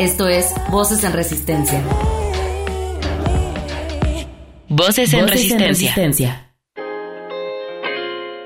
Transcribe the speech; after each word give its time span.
Esto 0.00 0.28
es 0.28 0.54
Voces 0.70 1.04
en 1.04 1.12
Resistencia. 1.12 1.82
Voces 4.66 5.12
en, 5.12 5.28
resistencia. 5.28 6.54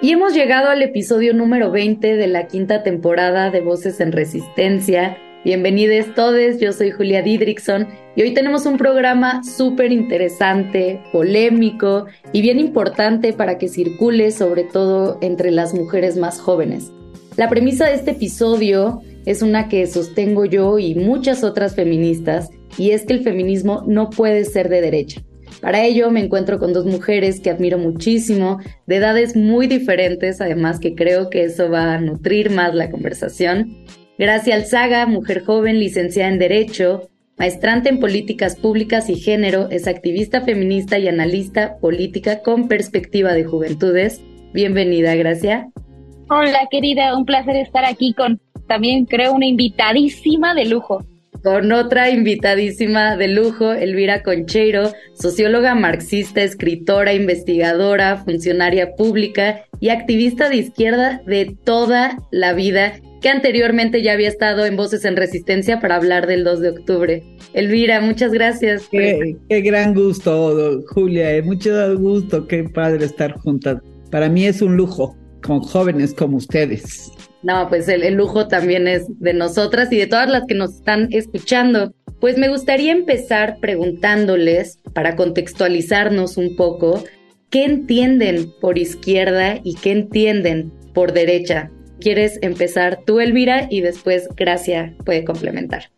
Y 0.02 0.10
hemos 0.10 0.34
llegado 0.34 0.70
al 0.70 0.82
episodio 0.82 1.32
número 1.32 1.70
20 1.70 2.16
de 2.16 2.26
la 2.26 2.48
quinta 2.48 2.82
temporada 2.82 3.52
de 3.52 3.60
Voces 3.60 4.00
en 4.00 4.10
Resistencia. 4.10 5.16
Bienvenidos 5.44 6.12
todos, 6.16 6.58
yo 6.58 6.72
soy 6.72 6.90
Julia 6.90 7.22
Didrickson 7.22 7.86
y 8.16 8.22
hoy 8.22 8.34
tenemos 8.34 8.66
un 8.66 8.76
programa 8.76 9.44
súper 9.44 9.92
interesante, 9.92 11.04
polémico 11.12 12.06
y 12.32 12.42
bien 12.42 12.58
importante 12.58 13.32
para 13.32 13.58
que 13.58 13.68
circule 13.68 14.32
sobre 14.32 14.64
todo 14.64 15.18
entre 15.20 15.52
las 15.52 15.72
mujeres 15.72 16.16
más 16.16 16.40
jóvenes. 16.40 16.90
La 17.36 17.48
premisa 17.48 17.86
de 17.86 17.94
este 17.94 18.10
episodio 18.10 19.02
es 19.26 19.42
una 19.42 19.68
que 19.68 19.86
sostengo 19.86 20.44
yo 20.44 20.78
y 20.78 20.94
muchas 20.94 21.44
otras 21.44 21.74
feministas, 21.74 22.50
y 22.78 22.90
es 22.90 23.02
que 23.04 23.14
el 23.14 23.22
feminismo 23.22 23.84
no 23.86 24.10
puede 24.10 24.44
ser 24.44 24.68
de 24.68 24.80
derecha. 24.80 25.22
Para 25.60 25.84
ello 25.84 26.10
me 26.10 26.20
encuentro 26.20 26.58
con 26.58 26.72
dos 26.72 26.84
mujeres 26.84 27.40
que 27.40 27.50
admiro 27.50 27.78
muchísimo, 27.78 28.58
de 28.86 28.96
edades 28.96 29.36
muy 29.36 29.66
diferentes, 29.66 30.40
además 30.40 30.78
que 30.78 30.94
creo 30.94 31.30
que 31.30 31.44
eso 31.44 31.70
va 31.70 31.94
a 31.94 32.00
nutrir 32.00 32.50
más 32.50 32.74
la 32.74 32.90
conversación. 32.90 33.84
Gracia 34.18 34.56
Alzaga, 34.56 35.06
mujer 35.06 35.42
joven, 35.42 35.78
licenciada 35.78 36.30
en 36.30 36.38
Derecho, 36.38 37.08
maestrante 37.36 37.88
en 37.88 37.98
políticas 37.98 38.56
públicas 38.56 39.08
y 39.08 39.16
género, 39.16 39.68
es 39.70 39.88
activista 39.88 40.42
feminista 40.42 40.98
y 40.98 41.08
analista 41.08 41.78
política 41.78 42.40
con 42.40 42.68
perspectiva 42.68 43.32
de 43.32 43.44
juventudes. 43.44 44.20
Bienvenida, 44.52 45.14
Gracia. 45.16 45.70
Hola, 46.28 46.68
querida, 46.70 47.16
un 47.16 47.26
placer 47.26 47.56
estar 47.56 47.84
aquí 47.84 48.14
con 48.14 48.40
también 48.66 49.04
creo 49.04 49.34
una 49.34 49.46
invitadísima 49.46 50.54
de 50.54 50.64
lujo. 50.64 51.04
Con 51.42 51.70
otra 51.72 52.08
invitadísima 52.08 53.18
de 53.18 53.28
lujo, 53.28 53.74
Elvira 53.74 54.22
Concheiro, 54.22 54.92
socióloga 55.12 55.74
marxista, 55.74 56.42
escritora, 56.42 57.12
investigadora, 57.12 58.16
funcionaria 58.24 58.94
pública 58.96 59.66
y 59.80 59.90
activista 59.90 60.48
de 60.48 60.56
izquierda 60.56 61.20
de 61.26 61.54
toda 61.64 62.16
la 62.30 62.54
vida, 62.54 62.94
que 63.20 63.28
anteriormente 63.28 64.02
ya 64.02 64.14
había 64.14 64.28
estado 64.28 64.64
en 64.64 64.76
Voces 64.76 65.04
en 65.04 65.16
Resistencia 65.16 65.80
para 65.80 65.96
hablar 65.96 66.26
del 66.26 66.44
2 66.44 66.60
de 66.60 66.68
octubre. 66.70 67.22
Elvira, 67.52 68.00
muchas 68.00 68.32
gracias. 68.32 68.88
Qué, 68.90 69.36
gran 69.60 69.92
gusto, 69.92 70.82
Julia, 70.88 71.34
eh, 71.34 71.42
mucho 71.42 71.98
gusto, 71.98 72.46
qué 72.46 72.64
padre 72.64 73.04
estar 73.04 73.32
juntas. 73.32 73.82
Para 74.10 74.30
mí 74.30 74.46
es 74.46 74.62
un 74.62 74.78
lujo 74.78 75.14
con 75.44 75.60
jóvenes 75.60 76.14
como 76.14 76.38
ustedes. 76.38 77.12
No, 77.42 77.68
pues 77.68 77.88
el, 77.88 78.14
lujo 78.14 78.48
también 78.48 78.88
es 78.88 79.06
de 79.20 79.34
nosotras 79.34 79.92
y 79.92 79.98
de 79.98 80.06
todas 80.06 80.30
las 80.30 80.44
que 80.46 80.54
nos 80.54 80.76
están 80.76 81.08
escuchando. 81.10 81.92
Pues 82.20 82.38
me 82.38 82.48
gustaría 82.48 82.92
empezar 82.92 83.58
preguntándoles, 83.60 84.78
para 84.94 85.14
contextualizarnos 85.14 86.38
un 86.38 86.56
poco, 86.56 87.04
¿qué 87.50 87.64
entienden 87.64 88.50
por 88.60 88.78
izquierda 88.78 89.60
y 89.62 89.74
qué 89.74 89.92
entienden 89.92 90.72
por 90.94 91.12
derecha? 91.12 91.70
¿Quieres 92.00 92.38
empezar 92.40 93.00
tú, 93.04 93.20
Elvira, 93.20 93.66
y 93.70 93.82
después 93.82 94.28
Gracia 94.36 94.94
puede 95.04 95.24
complementar? 95.24 95.90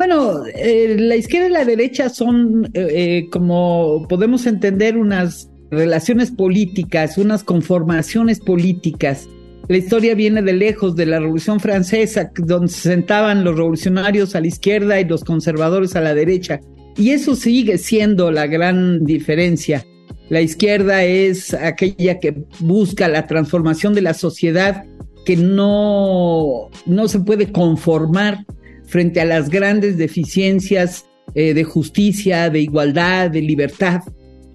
Bueno, 0.00 0.46
eh, 0.46 0.96
la 0.98 1.14
izquierda 1.14 1.46
y 1.46 1.52
la 1.52 1.64
derecha 1.64 2.08
son, 2.08 2.64
eh, 2.72 2.88
eh, 2.90 3.28
como 3.30 4.06
podemos 4.08 4.46
entender, 4.46 4.96
unas 4.96 5.49
relaciones 5.70 6.30
políticas, 6.30 7.18
unas 7.18 7.44
conformaciones 7.44 8.40
políticas 8.40 9.28
la 9.70 9.76
historia 9.76 10.16
viene 10.16 10.42
de 10.42 10.52
lejos, 10.52 10.96
de 10.96 11.06
la 11.06 11.20
Revolución 11.20 11.60
Francesa, 11.60 12.32
donde 12.34 12.66
se 12.66 12.88
sentaban 12.90 13.44
los 13.44 13.56
revolucionarios 13.56 14.34
a 14.34 14.40
la 14.40 14.48
izquierda 14.48 15.00
y 15.00 15.04
los 15.04 15.22
conservadores 15.22 15.94
a 15.94 16.00
la 16.00 16.12
derecha. 16.12 16.60
Y 16.96 17.10
eso 17.10 17.36
sigue 17.36 17.78
siendo 17.78 18.32
la 18.32 18.48
gran 18.48 19.04
diferencia. 19.04 19.86
La 20.28 20.40
izquierda 20.40 21.04
es 21.04 21.54
aquella 21.54 22.18
que 22.18 22.42
busca 22.58 23.06
la 23.06 23.28
transformación 23.28 23.94
de 23.94 24.02
la 24.02 24.12
sociedad, 24.12 24.86
que 25.24 25.36
no, 25.36 26.68
no 26.86 27.06
se 27.06 27.20
puede 27.20 27.52
conformar 27.52 28.44
frente 28.88 29.20
a 29.20 29.24
las 29.24 29.50
grandes 29.50 29.96
deficiencias 29.96 31.06
eh, 31.36 31.54
de 31.54 31.62
justicia, 31.62 32.50
de 32.50 32.58
igualdad, 32.58 33.30
de 33.30 33.42
libertad. 33.42 34.00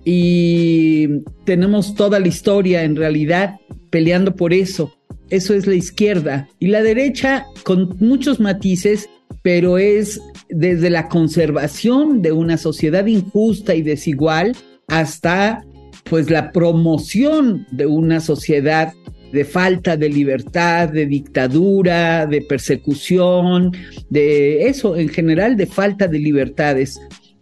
Y 0.05 1.23
tenemos 1.43 1.95
toda 1.95 2.19
la 2.19 2.27
historia 2.27 2.83
en 2.83 2.95
realidad 2.95 3.55
peleando 3.89 4.35
por 4.35 4.53
eso. 4.53 4.93
Eso 5.29 5.53
es 5.53 5.65
la 5.65 5.73
izquierda. 5.73 6.47
Y 6.59 6.67
la 6.67 6.83
derecha, 6.83 7.45
con 7.63 7.97
muchos 7.99 8.39
matices, 8.39 9.09
pero 9.41 9.77
es 9.77 10.21
desde 10.49 10.89
la 10.89 11.07
conservación 11.09 12.21
de 12.21 12.31
una 12.31 12.57
sociedad 12.57 13.05
injusta 13.07 13.73
y 13.73 13.81
desigual 13.81 14.55
hasta 14.87 15.63
pues 16.03 16.29
la 16.29 16.51
promoción 16.51 17.65
de 17.71 17.87
una 17.87 18.19
sociedad 18.19 18.93
de 19.31 19.43
falta 19.43 19.97
de 19.97 20.09
libertad, 20.09 20.89
de 20.89 21.05
dictadura, 21.05 22.25
de 22.25 22.41
persecución, 22.41 23.71
de 24.09 24.67
eso 24.67 24.95
en 24.95 25.09
general, 25.09 25.57
de 25.57 25.65
falta 25.65 26.07
de 26.07 26.19
libertades. 26.19 26.99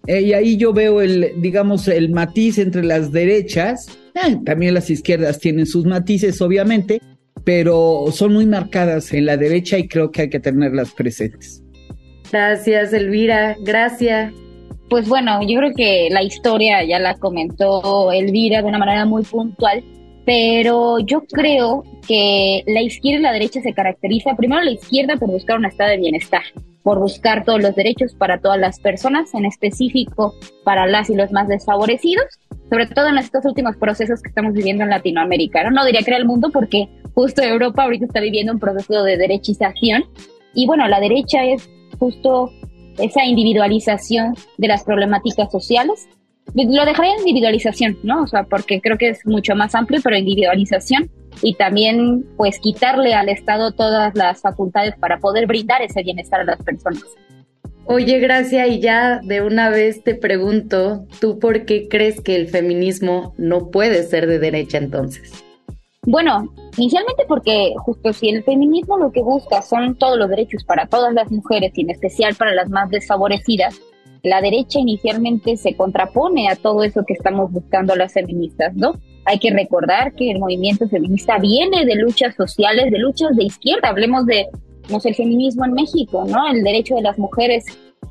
Eh, 0.08 0.22
y 0.22 0.34
ahí 0.34 0.58
yo 0.58 0.74
veo 0.74 1.02
el, 1.02 1.32
digamos, 1.38 1.88
el 1.88 2.10
matiz 2.10 2.58
entre 2.58 2.84
las 2.84 3.12
derechas, 3.12 3.88
eh, 4.16 4.38
también 4.46 4.74
las 4.74 4.90
izquierdas 4.90 5.40
tienen 5.40 5.66
sus 5.66 5.86
matices, 5.86 6.42
obviamente, 6.42 7.02
pero 7.46 8.06
son 8.12 8.34
muy 8.34 8.46
marcadas 8.46 9.14
en 9.14 9.26
la 9.26 9.38
derecha 9.38 9.78
y 9.78 9.88
creo 9.88 10.12
que 10.12 10.24
hay 10.24 10.30
que 10.30 10.40
tenerlas 10.40 10.92
presentes. 10.92 11.64
Gracias, 12.32 12.94
Elvira. 12.94 13.56
Gracias. 13.64 14.34
Pues 14.90 15.08
bueno, 15.08 15.42
yo 15.48 15.58
creo 15.60 15.74
que 15.74 16.10
la 16.12 16.22
historia 16.22 16.84
ya 16.84 17.00
la 17.00 17.16
comentó 17.16 18.12
Elvira 18.12 18.62
de 18.62 18.68
una 18.68 18.78
manera 18.78 19.06
muy 19.06 19.24
puntual, 19.24 19.84
pero 20.26 21.00
yo 21.00 21.22
creo 21.22 21.84
que 22.08 22.64
la 22.68 22.82
izquierda 22.82 23.20
y 23.20 23.24
la 23.24 23.32
derecha 23.34 23.62
se 23.62 23.74
caracteriza, 23.74 24.36
primero 24.36 24.62
la 24.62 24.72
izquierda 24.72 25.18
por 25.18 25.30
buscar 25.30 25.58
un 25.58 25.66
estado 25.66 25.92
de 25.92 25.98
bienestar, 25.98 26.44
por 26.82 27.00
buscar 27.00 27.44
todos 27.44 27.62
los 27.62 27.76
derechos 27.76 28.14
para 28.16 28.40
todas 28.40 28.60
las 28.60 28.80
personas, 28.80 29.34
en 29.34 29.46
específico 29.46 30.34
para 30.64 30.86
las 30.86 31.10
y 31.10 31.16
los 31.16 31.32
más 31.32 31.48
desfavorecidos, 31.48 32.26
sobre 32.70 32.88
todo 32.88 33.08
en 33.08 33.18
estos 33.18 33.46
últimos 33.46 33.78
procesos 33.78 34.22
que 34.22 34.30
estamos 34.30 34.54
viviendo 34.54 34.84
en 34.84 34.90
Latinoamérica. 34.90 35.70
No, 35.70 35.86
diría 35.86 36.02
que 36.02 36.12
era 36.12 36.18
el 36.18 36.26
mundo 36.26 36.50
porque 36.52 36.90
justo 37.14 37.42
Europa 37.42 37.84
ahorita 37.84 38.06
está 38.06 38.20
viviendo 38.20 38.54
un 38.54 38.60
proceso 38.60 39.04
de 39.04 39.18
derechización 39.18 40.06
y 40.54 40.68
bueno, 40.68 40.88
la 40.88 41.00
derecha 41.00 41.44
es 41.46 41.70
justo 42.00 42.52
esa 42.98 43.26
individualización 43.26 44.36
de 44.58 44.68
las 44.68 44.84
problemáticas 44.84 45.52
sociales. 45.52 46.08
Lo 46.56 46.86
dejaría 46.86 47.14
en 47.14 47.20
individualización, 47.20 47.98
¿no? 48.04 48.24
O 48.24 48.28
sea, 48.28 48.44
porque 48.44 48.80
creo 48.80 48.98
que 48.98 49.10
es 49.10 49.26
mucho 49.26 49.56
más 49.56 49.74
amplio, 49.74 50.00
pero 50.04 50.16
individualización 50.16 51.10
y 51.42 51.56
también 51.56 52.26
pues 52.38 52.60
quitarle 52.60 53.14
al 53.14 53.30
Estado 53.30 53.72
todas 53.72 54.16
las 54.16 54.42
facultades 54.42 54.96
para 55.00 55.18
poder 55.20 55.48
brindar 55.48 55.82
ese 55.82 56.04
bienestar 56.04 56.42
a 56.42 56.44
las 56.44 56.62
personas. 56.62 57.04
Oye, 57.86 58.20
Gracia, 58.20 58.68
y 58.68 58.80
ya 58.80 59.20
de 59.24 59.42
una 59.42 59.70
vez 59.70 60.04
te 60.04 60.16
pregunto, 60.16 61.06
¿tú 61.20 61.40
por 61.40 61.66
qué 61.66 61.90
crees 61.90 62.22
que 62.22 62.36
el 62.36 62.48
feminismo 62.48 63.34
no 63.38 63.72
puede 63.72 64.04
ser 64.04 64.28
de 64.28 64.40
derecha 64.40 64.78
entonces? 64.78 65.44
Bueno, 66.06 66.54
inicialmente 66.78 67.24
porque 67.28 67.74
justo 67.78 68.14
si 68.14 68.30
el 68.30 68.44
feminismo 68.44 68.98
lo 68.98 69.12
que 69.12 69.22
busca 69.22 69.62
son 69.62 69.98
todos 69.98 70.18
los 70.18 70.30
derechos 70.30 70.64
para 70.64 70.86
todas 70.88 71.14
las 71.14 71.32
mujeres 71.32 71.72
y 71.76 71.82
en 71.82 71.90
especial 71.90 72.36
para 72.36 72.54
las 72.54 72.70
más 72.70 72.90
desfavorecidas, 72.90 73.80
la 74.24 74.42
derecha 74.42 74.80
inicialmente 74.80 75.58
se 75.58 75.76
contrapone 75.76 76.48
a 76.48 76.56
todo 76.56 76.84
eso 76.84 77.04
que 77.06 77.14
estamos 77.14 77.52
buscando 77.52 77.94
las 77.96 78.14
feministas, 78.14 78.74
¿no? 78.74 78.94
Hay 79.26 79.38
que 79.38 79.52
recordar 79.52 80.16
que 80.16 80.32
el 80.32 80.40
movimiento 80.40 80.88
feminista 80.88 81.38
viene 81.40 81.86
de 81.86 81.96
luchas 81.96 82.34
sociales, 82.36 82.90
de 82.90 83.00
luchas 83.00 83.36
de 83.36 83.44
izquierda, 83.44 83.90
hablemos 83.90 84.26
de 84.26 84.48
el 85.04 85.16
feminismo 85.16 85.66
en 85.66 85.74
México, 85.74 86.26
¿no? 86.28 86.48
El 86.52 86.64
derecho 86.64 86.96
de 86.96 87.02
las 87.02 87.18
mujeres 87.18 87.66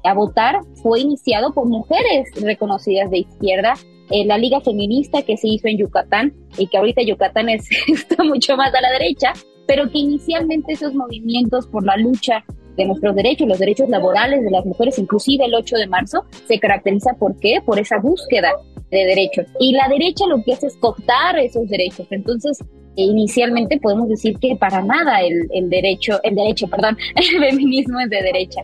a 0.04 0.14
votar 0.14 0.60
fue 0.82 1.00
iniciado 1.00 1.52
por 1.52 1.66
mujeres 1.66 2.28
reconocidas 2.40 3.10
de 3.10 3.18
izquierda. 3.18 3.74
Eh, 4.10 4.24
la 4.26 4.36
Liga 4.36 4.60
Feminista 4.60 5.22
que 5.22 5.36
se 5.36 5.48
hizo 5.48 5.68
en 5.68 5.78
Yucatán 5.78 6.34
y 6.58 6.66
que 6.66 6.76
ahorita 6.76 7.02
Yucatán 7.02 7.48
es, 7.48 7.68
está 7.88 8.22
mucho 8.22 8.56
más 8.56 8.74
a 8.74 8.80
la 8.80 8.90
derecha, 8.92 9.32
pero 9.66 9.90
que 9.90 9.98
inicialmente 9.98 10.72
esos 10.72 10.94
movimientos 10.94 11.66
por 11.66 11.84
la 11.84 11.96
lucha 11.96 12.44
de 12.76 12.84
nuestros 12.84 13.14
derechos, 13.14 13.48
los 13.48 13.58
derechos 13.58 13.88
laborales 13.88 14.42
de 14.42 14.50
las 14.50 14.64
mujeres, 14.64 14.98
inclusive 14.98 15.44
el 15.44 15.54
8 15.54 15.76
de 15.76 15.86
marzo, 15.86 16.24
se 16.46 16.58
caracteriza 16.58 17.14
por 17.18 17.38
qué? 17.38 17.60
Por 17.64 17.78
esa 17.78 17.98
búsqueda 17.98 18.52
de 18.90 19.04
derechos. 19.06 19.46
Y 19.58 19.72
la 19.72 19.88
derecha 19.88 20.26
lo 20.26 20.42
que 20.42 20.54
hace 20.54 20.66
es 20.68 20.76
cooptar 20.76 21.38
esos 21.38 21.68
derechos. 21.68 22.06
Entonces, 22.10 22.58
inicialmente 22.96 23.78
podemos 23.78 24.08
decir 24.08 24.38
que 24.38 24.56
para 24.56 24.82
nada 24.82 25.22
el, 25.22 25.48
el 25.52 25.70
derecho, 25.70 26.20
el 26.22 26.34
derecho, 26.34 26.66
perdón, 26.68 26.96
el 27.16 27.40
feminismo 27.40 28.00
es 28.00 28.10
de 28.10 28.22
derecha. 28.22 28.62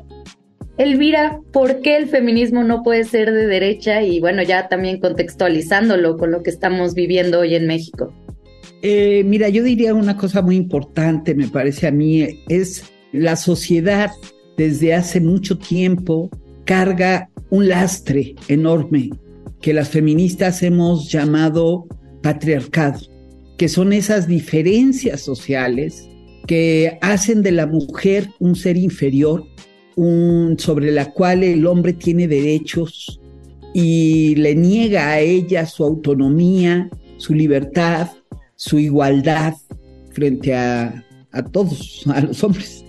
Elvira, 0.78 1.40
¿por 1.52 1.80
qué 1.80 1.96
el 1.96 2.06
feminismo 2.06 2.62
no 2.62 2.84
puede 2.84 3.02
ser 3.02 3.32
de 3.32 3.46
derecha? 3.48 4.02
Y 4.02 4.20
bueno, 4.20 4.42
ya 4.44 4.68
también 4.68 5.00
contextualizándolo 5.00 6.16
con 6.16 6.30
lo 6.30 6.44
que 6.44 6.50
estamos 6.50 6.94
viviendo 6.94 7.40
hoy 7.40 7.56
en 7.56 7.66
México. 7.66 8.14
Eh, 8.82 9.24
mira, 9.24 9.48
yo 9.48 9.64
diría 9.64 9.92
una 9.92 10.16
cosa 10.16 10.40
muy 10.40 10.54
importante, 10.54 11.34
me 11.34 11.48
parece 11.48 11.88
a 11.88 11.90
mí, 11.90 12.44
es 12.48 12.84
la 13.12 13.36
sociedad 13.36 14.10
desde 14.56 14.94
hace 14.94 15.20
mucho 15.20 15.58
tiempo 15.58 16.30
carga 16.64 17.30
un 17.50 17.68
lastre 17.68 18.34
enorme 18.48 19.10
que 19.60 19.72
las 19.72 19.88
feministas 19.88 20.62
hemos 20.62 21.10
llamado 21.10 21.86
patriarcado, 22.22 23.00
que 23.56 23.68
son 23.68 23.92
esas 23.92 24.28
diferencias 24.28 25.20
sociales 25.20 26.08
que 26.46 26.98
hacen 27.00 27.42
de 27.42 27.52
la 27.52 27.66
mujer 27.66 28.28
un 28.38 28.56
ser 28.56 28.76
inferior 28.76 29.44
sobre 30.58 30.92
la 30.92 31.12
cual 31.12 31.42
el 31.42 31.66
hombre 31.66 31.92
tiene 31.92 32.28
derechos 32.28 33.20
y 33.74 34.36
le 34.36 34.54
niega 34.54 35.10
a 35.10 35.20
ella 35.20 35.66
su 35.66 35.84
autonomía, 35.84 36.88
su 37.16 37.34
libertad, 37.34 38.08
su 38.54 38.78
igualdad 38.78 39.54
frente 40.12 40.54
a, 40.54 41.04
a 41.32 41.42
todos, 41.42 42.04
a 42.06 42.20
los 42.20 42.42
hombres. 42.44 42.84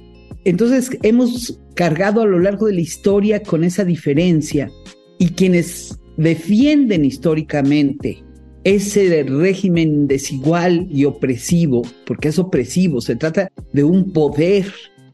Entonces 0.45 0.89
hemos 1.03 1.59
cargado 1.75 2.21
a 2.21 2.25
lo 2.25 2.39
largo 2.39 2.67
de 2.67 2.73
la 2.73 2.81
historia 2.81 3.41
con 3.41 3.63
esa 3.63 3.83
diferencia 3.83 4.71
y 5.17 5.29
quienes 5.29 5.99
defienden 6.17 7.05
históricamente 7.05 8.23
ese 8.63 9.23
régimen 9.23 10.07
desigual 10.07 10.87
y 10.91 11.05
opresivo, 11.05 11.81
porque 12.05 12.29
es 12.29 12.39
opresivo, 12.39 13.01
se 13.01 13.15
trata 13.15 13.51
de 13.73 13.83
un 13.83 14.11
poder 14.11 14.65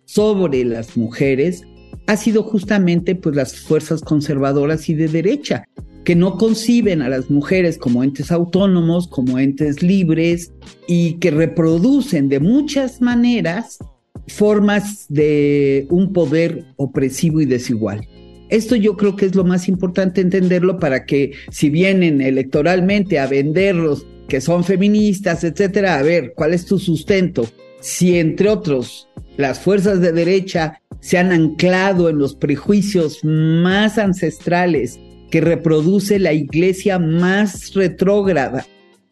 sobre 0.06 0.66
las 0.66 0.98
mujeres, 0.98 1.64
ha 2.08 2.18
sido 2.18 2.44
justamente 2.44 3.16
pues 3.16 3.36
las 3.36 3.60
fuerzas 3.60 4.02
conservadoras 4.02 4.90
y 4.90 4.96
de 4.96 5.08
derecha, 5.08 5.68
que 6.04 6.16
no 6.16 6.38
conciben 6.38 7.02
a 7.02 7.10
las 7.10 7.30
mujeres 7.32 7.78
como 7.78 8.04
entes 8.04 8.32
autónomos, 8.32 9.08
como 9.08 9.40
entes 9.40 9.82
libres 9.82 10.54
y 10.88 11.14
que 11.14 11.32
reproducen 11.32 12.30
de 12.30 12.40
muchas 12.40 13.02
maneras 13.02 13.80
formas 14.28 15.06
de 15.10 15.88
un 15.90 16.14
poder 16.14 16.66
opresivo 16.78 17.42
y 17.42 17.46
desigual. 17.46 18.08
Esto 18.50 18.76
yo 18.76 18.96
creo 18.96 19.16
que 19.16 19.26
es 19.26 19.36
lo 19.36 19.44
más 19.44 19.68
importante 19.68 20.22
entenderlo 20.22 20.80
para 20.80 21.06
que 21.06 21.32
si 21.50 21.70
vienen 21.70 22.22
electoralmente 22.22 23.20
a 23.20 23.28
venderlos 23.28 24.06
que 24.28 24.42
son 24.42 24.64
feministas, 24.64 25.44
etcétera, 25.44 25.98
a 25.98 26.02
ver, 26.02 26.34
¿cuál 26.36 26.54
es 26.54 26.66
tu 26.66 26.80
sustento? 26.80 27.48
Si 27.80 28.18
entre 28.18 28.50
otros 28.50 29.08
las 29.38 29.60
fuerzas 29.60 30.02
de 30.02 30.12
derecha 30.12 30.82
se 31.00 31.18
han 31.18 31.32
anclado 31.32 32.10
en 32.10 32.18
los 32.18 32.36
prejuicios 32.36 33.24
más 33.24 33.98
ancestrales 33.98 35.00
que 35.30 35.42
reproduce 35.42 36.20
la 36.20 36.34
iglesia 36.34 36.98
más 36.98 37.74
retrógrada 37.74 38.66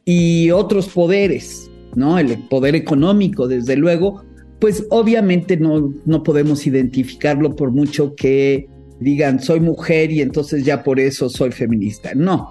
y 0.05 0.51
otros 0.51 0.87
poderes, 0.89 1.69
¿no? 1.95 2.17
El 2.17 2.37
poder 2.49 2.75
económico, 2.75 3.47
desde 3.47 3.75
luego, 3.75 4.23
pues 4.59 4.85
obviamente 4.89 5.57
no, 5.57 5.93
no 6.05 6.23
podemos 6.23 6.65
identificarlo 6.65 7.55
por 7.55 7.71
mucho 7.71 8.15
que 8.15 8.67
digan 8.99 9.41
soy 9.41 9.59
mujer 9.59 10.11
y 10.11 10.21
entonces 10.21 10.63
ya 10.63 10.83
por 10.83 10.99
eso 10.99 11.29
soy 11.29 11.51
feminista. 11.51 12.13
No, 12.15 12.49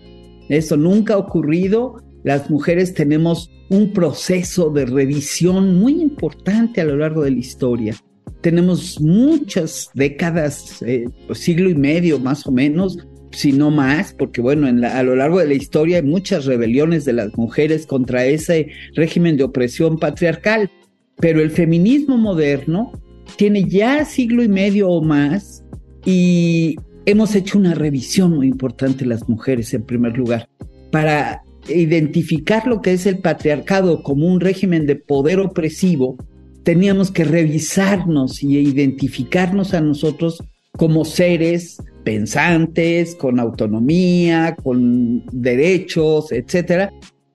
eso 0.48 0.76
nunca 0.76 1.14
ha 1.14 1.18
ocurrido. 1.18 1.96
Las 2.24 2.50
mujeres 2.50 2.94
tenemos 2.94 3.50
un 3.68 3.92
proceso 3.92 4.70
de 4.70 4.86
revisión 4.86 5.80
muy 5.80 6.00
importante 6.00 6.80
a 6.80 6.84
lo 6.84 6.96
largo 6.96 7.22
de 7.22 7.30
la 7.30 7.38
historia 7.38 7.96
tenemos 8.42 9.00
muchas 9.00 9.88
décadas, 9.94 10.82
eh, 10.82 11.06
pues, 11.26 11.38
siglo 11.38 11.70
y 11.70 11.74
medio 11.74 12.18
más 12.18 12.46
o 12.46 12.52
menos, 12.52 12.98
si 13.30 13.52
no 13.52 13.70
más, 13.70 14.12
porque 14.12 14.42
bueno, 14.42 14.66
a 14.66 15.02
lo 15.02 15.16
largo 15.16 15.38
de 15.38 15.46
la 15.46 15.54
historia 15.54 15.96
hay 15.96 16.02
muchas 16.02 16.44
rebeliones 16.44 17.06
de 17.06 17.14
las 17.14 17.34
mujeres 17.38 17.86
contra 17.86 18.26
ese 18.26 18.68
régimen 18.94 19.38
de 19.38 19.44
opresión 19.44 19.98
patriarcal, 19.98 20.70
pero 21.22 21.40
el 21.40 21.52
feminismo 21.52 22.18
moderno 22.18 22.90
tiene 23.36 23.64
ya 23.64 24.04
siglo 24.04 24.42
y 24.42 24.48
medio 24.48 24.90
o 24.90 25.02
más 25.02 25.64
y 26.04 26.74
hemos 27.06 27.36
hecho 27.36 27.58
una 27.58 27.74
revisión 27.74 28.34
muy 28.34 28.48
importante 28.48 29.06
las 29.06 29.28
mujeres 29.28 29.72
en 29.72 29.84
primer 29.84 30.18
lugar 30.18 30.48
para 30.90 31.44
identificar 31.68 32.66
lo 32.66 32.82
que 32.82 32.94
es 32.94 33.06
el 33.06 33.20
patriarcado 33.20 34.02
como 34.02 34.26
un 34.26 34.40
régimen 34.40 34.84
de 34.84 34.96
poder 34.96 35.38
opresivo 35.38 36.16
teníamos 36.64 37.12
que 37.12 37.22
revisarnos 37.22 38.42
y 38.42 38.58
identificarnos 38.58 39.74
a 39.74 39.80
nosotros 39.80 40.42
como 40.72 41.04
seres 41.04 41.78
pensantes, 42.02 43.14
con 43.14 43.38
autonomía, 43.38 44.56
con 44.60 45.24
derechos, 45.30 46.32
etcétera, 46.32 46.92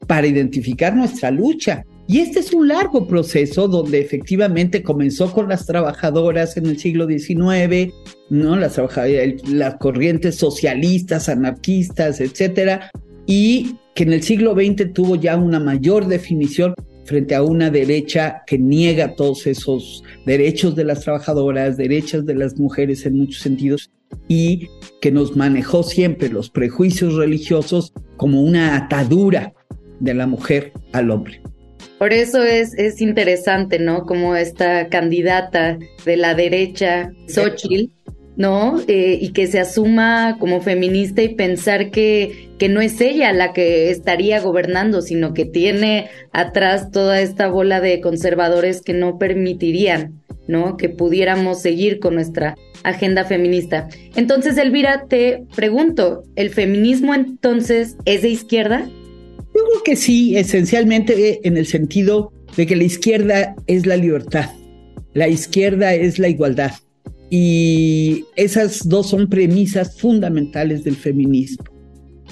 para 0.07 0.27
identificar 0.27 0.93
nuestra 0.93 1.31
lucha. 1.31 1.85
Y 2.09 2.19
este 2.19 2.39
es 2.39 2.53
un 2.53 2.69
largo 2.69 3.05
proceso 3.05 3.67
donde 3.67 3.99
efectivamente 3.99 4.81
comenzó 4.81 5.31
con 5.33 5.49
las 5.49 5.65
trabajadoras 5.65 6.55
en 6.55 6.67
el 6.67 6.79
siglo 6.79 7.05
XIX, 7.05 7.93
¿no? 8.29 8.55
Las, 8.55 8.79
las 9.45 9.75
corrientes 9.75 10.35
socialistas, 10.35 11.27
anarquistas, 11.27 12.21
etcétera, 12.21 12.91
y 13.25 13.75
que 13.93 14.03
en 14.03 14.13
el 14.13 14.23
siglo 14.23 14.53
XX 14.53 14.93
tuvo 14.93 15.17
ya 15.17 15.35
una 15.35 15.59
mayor 15.59 16.07
definición 16.07 16.73
frente 17.03 17.35
a 17.35 17.43
una 17.43 17.69
derecha 17.69 18.43
que 18.47 18.57
niega 18.57 19.15
todos 19.15 19.45
esos 19.45 20.03
derechos 20.25 20.75
de 20.75 20.85
las 20.85 21.01
trabajadoras, 21.01 21.75
derechos 21.75 22.25
de 22.25 22.35
las 22.35 22.57
mujeres 22.57 23.05
en 23.05 23.17
muchos 23.17 23.41
sentidos, 23.41 23.91
y 24.29 24.69
que 25.01 25.11
nos 25.11 25.35
manejó 25.35 25.83
siempre 25.83 26.29
los 26.29 26.49
prejuicios 26.49 27.15
religiosos 27.15 27.91
como 28.15 28.41
una 28.41 28.77
atadura 28.77 29.53
de 29.99 30.13
la 30.13 30.25
mujer 30.25 30.71
al 30.93 31.11
hombre. 31.11 31.41
Por 31.97 32.13
eso 32.13 32.43
es, 32.43 32.73
es 32.77 33.01
interesante, 33.01 33.79
¿no? 33.79 34.03
Como 34.03 34.35
esta 34.35 34.87
candidata 34.89 35.79
de 36.05 36.17
la 36.17 36.35
derecha, 36.35 37.11
Xochitl, 37.27 37.91
¿no? 38.35 38.79
Eh, 38.87 39.17
y 39.19 39.33
que 39.33 39.47
se 39.47 39.59
asuma 39.59 40.37
como 40.39 40.61
feminista 40.61 41.23
y 41.23 41.33
pensar 41.33 41.89
que, 41.89 42.49
que 42.59 42.69
no 42.69 42.81
es 42.81 43.01
ella 43.01 43.33
la 43.33 43.51
que 43.51 43.89
estaría 43.89 44.39
gobernando, 44.39 45.01
sino 45.01 45.33
que 45.33 45.45
tiene 45.45 46.09
atrás 46.31 46.91
toda 46.91 47.19
esta 47.19 47.47
bola 47.47 47.81
de 47.81 47.99
conservadores 47.99 48.81
que 48.81 48.93
no 48.93 49.17
permitirían, 49.17 50.21
¿no? 50.47 50.77
Que 50.77 50.89
pudiéramos 50.89 51.61
seguir 51.63 51.99
con 51.99 52.13
nuestra 52.13 52.55
agenda 52.83 53.25
feminista. 53.25 53.89
Entonces, 54.15 54.55
Elvira, 54.57 55.05
te 55.09 55.43
pregunto, 55.55 56.21
¿el 56.35 56.51
feminismo 56.51 57.15
entonces 57.15 57.97
es 58.05 58.21
de 58.21 58.29
izquierda? 58.29 58.87
Yo 59.57 59.63
creo 59.63 59.83
que 59.83 59.95
sí, 59.95 60.37
esencialmente 60.37 61.29
eh, 61.29 61.39
en 61.43 61.57
el 61.57 61.65
sentido 61.65 62.31
de 62.55 62.67
que 62.67 62.75
la 62.75 62.83
izquierda 62.83 63.55
es 63.65 63.87
la 63.87 63.97
libertad, 63.97 64.51
la 65.13 65.27
izquierda 65.27 65.95
es 65.95 66.19
la 66.19 66.27
igualdad 66.27 66.73
y 67.31 68.25
esas 68.35 68.87
dos 68.87 69.09
son 69.09 69.27
premisas 69.27 69.99
fundamentales 69.99 70.83
del 70.83 70.95
feminismo. 70.95 71.65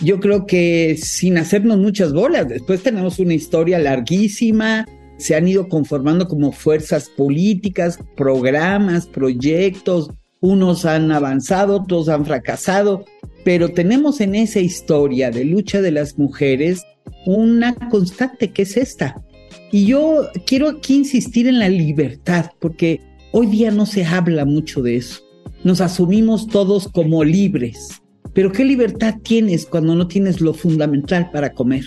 Yo 0.02 0.20
creo 0.20 0.46
que 0.46 0.98
sin 1.02 1.40
hacernos 1.40 1.80
muchas 1.80 2.14
bolas, 2.14 2.48
después 2.48 2.84
tenemos 2.84 3.18
una 3.18 3.34
historia 3.34 3.80
larguísima, 3.80 4.86
se 5.18 5.36
han 5.36 5.48
ido 5.48 5.68
conformando 5.68 6.28
como 6.28 6.52
fuerzas 6.52 7.10
políticas, 7.10 7.98
programas, 8.16 9.08
proyectos, 9.08 10.12
unos 10.42 10.86
han 10.86 11.12
avanzado, 11.12 11.78
otros 11.78 12.08
han 12.08 12.24
fracasado, 12.26 13.06
pero 13.46 13.70
tenemos 13.70 14.20
en 14.20 14.36
esa 14.36 14.60
historia 14.60 15.32
de 15.32 15.46
lucha 15.46 15.82
de 15.82 15.92
las 15.92 16.18
mujeres 16.18 16.84
una 17.26 17.74
constante 17.90 18.52
que 18.52 18.64
es 18.64 18.76
esta. 18.76 19.24
Y 19.72 19.86
yo 19.86 20.28
quiero 20.46 20.68
aquí 20.68 20.96
insistir 20.96 21.48
en 21.48 21.60
la 21.60 21.70
libertad, 21.70 22.48
porque 22.60 23.00
Hoy 23.38 23.48
día 23.48 23.70
no 23.70 23.86
se 23.86 24.06
habla 24.06 24.46
mucho 24.46 24.82
de 24.82 24.96
eso. 24.96 25.20
Nos 25.66 25.82
asumimos 25.82 26.48
todos 26.48 26.88
como 26.88 27.26
libres. 27.26 28.02
Pero 28.34 28.50
¿qué 28.54 28.64
libertad 28.64 29.16
tienes 29.24 29.66
cuando 29.66 29.94
no 29.94 30.08
tienes 30.08 30.40
lo 30.40 30.54
fundamental 30.54 31.32
para 31.32 31.52
comer? 31.52 31.84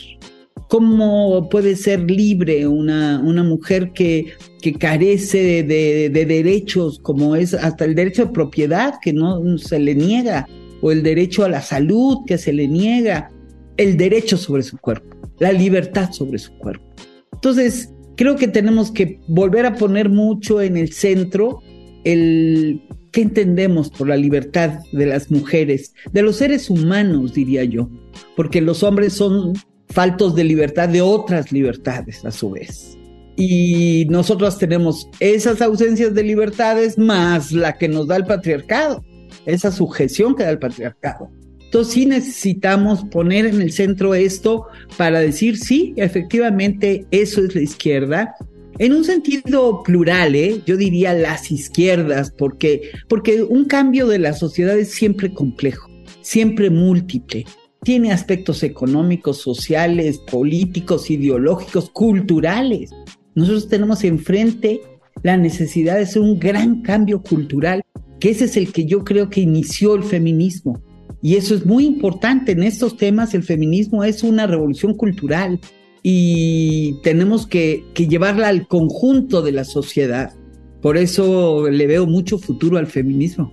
¿Cómo 0.68 1.48
puede 1.48 1.74
ser 1.76 2.10
libre 2.10 2.66
una, 2.66 3.22
una 3.24 3.42
mujer 3.44 3.92
que, 3.94 4.26
que 4.60 4.74
carece 4.74 5.62
de, 5.62 6.10
de, 6.10 6.26
derechos 6.26 6.98
como 6.98 7.34
es 7.34 7.54
hasta 7.54 7.86
el 7.86 7.94
derecho 7.94 8.26
de 8.26 8.32
propiedad 8.32 8.96
que 9.00 9.14
no 9.14 9.56
se 9.56 9.78
le 9.78 9.94
niega 9.94 10.46
o 10.80 10.92
el 10.92 11.02
derecho 11.02 11.44
a 11.44 11.48
la 11.48 11.62
salud 11.62 12.18
que 12.26 12.38
se 12.38 12.52
le 12.52 12.68
niega, 12.68 13.30
el 13.76 13.96
derecho 13.96 14.36
sobre 14.36 14.62
su 14.62 14.78
cuerpo, 14.78 15.16
la 15.38 15.52
libertad 15.52 16.12
sobre 16.12 16.38
su 16.38 16.52
cuerpo? 16.58 16.84
Entonces, 17.32 17.92
creo 18.16 18.36
que 18.36 18.48
tenemos 18.48 18.90
que 18.90 19.20
volver 19.28 19.66
a 19.66 19.76
poner 19.76 20.08
mucho 20.08 20.60
en 20.60 20.76
el 20.76 20.92
centro 20.92 21.60
el 22.04 22.82
qué 23.12 23.22
entendemos 23.22 23.90
por 23.90 24.08
la 24.08 24.16
libertad 24.16 24.80
de 24.92 25.06
las 25.06 25.30
mujeres, 25.30 25.94
de 26.12 26.22
los 26.22 26.36
seres 26.36 26.68
humanos, 26.68 27.34
diría 27.34 27.64
yo, 27.64 27.88
porque 28.36 28.60
los 28.60 28.82
hombres 28.82 29.14
son 29.14 29.54
faltos 29.88 30.34
de 30.34 30.44
libertad 30.44 30.88
de 30.88 31.00
otras 31.00 31.52
libertades 31.52 32.24
a 32.24 32.30
su 32.30 32.50
vez. 32.50 32.96
Y 33.36 34.06
nosotros 34.10 34.58
tenemos 34.58 35.08
esas 35.20 35.62
ausencias 35.62 36.12
de 36.12 36.24
libertades 36.24 36.98
más 36.98 37.52
la 37.52 37.78
que 37.78 37.88
nos 37.88 38.08
da 38.08 38.16
el 38.16 38.24
patriarcado, 38.24 39.04
esa 39.52 39.72
sujeción 39.72 40.34
que 40.34 40.44
da 40.44 40.50
el 40.50 40.58
patriarcado. 40.58 41.30
Entonces 41.64 41.92
sí 41.92 42.06
necesitamos 42.06 43.04
poner 43.04 43.46
en 43.46 43.60
el 43.60 43.72
centro 43.72 44.14
esto 44.14 44.66
para 44.96 45.20
decir, 45.20 45.58
sí, 45.58 45.92
efectivamente, 45.96 47.06
eso 47.10 47.44
es 47.44 47.54
la 47.54 47.60
izquierda. 47.60 48.34
En 48.78 48.94
un 48.94 49.04
sentido 49.04 49.82
plural, 49.82 50.34
¿eh? 50.34 50.62
yo 50.64 50.76
diría 50.76 51.12
las 51.12 51.50
izquierdas, 51.50 52.30
porque, 52.30 52.90
porque 53.08 53.42
un 53.42 53.64
cambio 53.64 54.06
de 54.06 54.18
la 54.18 54.32
sociedad 54.32 54.78
es 54.78 54.92
siempre 54.92 55.34
complejo, 55.34 55.90
siempre 56.22 56.70
múltiple 56.70 57.44
tiene 57.82 58.12
aspectos 58.12 58.62
económicos, 58.62 59.38
sociales, 59.38 60.18
políticos, 60.18 61.10
ideológicos, 61.10 61.90
culturales. 61.90 62.90
Nosotros 63.34 63.68
tenemos 63.68 64.04
enfrente 64.04 64.80
la 65.22 65.36
necesidad 65.36 65.96
de 65.96 66.02
hacer 66.02 66.22
un 66.22 66.38
gran 66.38 66.82
cambio 66.82 67.22
cultural, 67.22 67.82
que 68.20 68.30
ese 68.30 68.44
es 68.46 68.56
el 68.56 68.72
que 68.72 68.84
yo 68.84 69.04
creo 69.04 69.30
que 69.30 69.40
inició 69.40 69.94
el 69.94 70.02
feminismo. 70.02 70.82
Y 71.22 71.36
eso 71.36 71.54
es 71.54 71.66
muy 71.66 71.84
importante. 71.84 72.52
En 72.52 72.62
estos 72.62 72.96
temas 72.96 73.34
el 73.34 73.42
feminismo 73.42 74.04
es 74.04 74.22
una 74.22 74.46
revolución 74.46 74.94
cultural 74.94 75.58
y 76.02 77.00
tenemos 77.02 77.46
que, 77.46 77.84
llevarla 77.94 78.48
al 78.48 78.66
conjunto 78.66 79.42
de 79.42 79.52
la 79.52 79.64
sociedad. 79.64 80.32
Por 80.80 80.96
eso 80.96 81.68
le 81.68 81.86
veo 81.86 82.06
mucho 82.06 82.38
futuro 82.38 82.78
al 82.78 82.86
feminismo. 82.86 83.52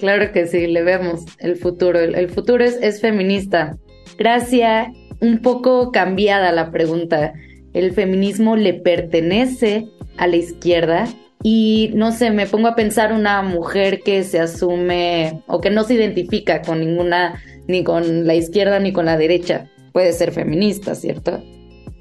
Claro 0.00 0.32
que 0.32 0.46
sí, 0.46 0.66
le 0.66 0.82
vemos 0.82 1.24
el 1.38 1.56
futuro. 1.56 1.98
El, 2.00 2.28
futuro 2.30 2.64
es, 2.64 2.78
es 2.80 3.00
feminista. 3.00 3.76
Gracias, 4.18 4.88
un 5.20 5.40
poco 5.40 5.92
cambiada 5.92 6.52
la 6.52 6.70
pregunta. 6.70 7.34
¿El 7.74 7.92
feminismo 7.92 8.56
le 8.56 8.74
pertenece 8.74 9.86
a 10.16 10.26
la 10.26 10.36
izquierda? 10.36 11.06
Y 11.46 11.90
no 11.94 12.10
sé, 12.10 12.30
me 12.30 12.46
pongo 12.46 12.68
a 12.68 12.74
pensar 12.74 13.12
una 13.12 13.42
mujer 13.42 14.00
que 14.00 14.24
se 14.24 14.40
asume 14.40 15.42
o 15.46 15.60
que 15.60 15.68
no 15.68 15.84
se 15.84 15.92
identifica 15.92 16.62
con 16.62 16.80
ninguna, 16.80 17.38
ni 17.68 17.84
con 17.84 18.26
la 18.26 18.34
izquierda 18.34 18.80
ni 18.80 18.94
con 18.94 19.04
la 19.04 19.18
derecha. 19.18 19.70
Puede 19.92 20.14
ser 20.14 20.32
feminista, 20.32 20.94
¿cierto? 20.94 21.42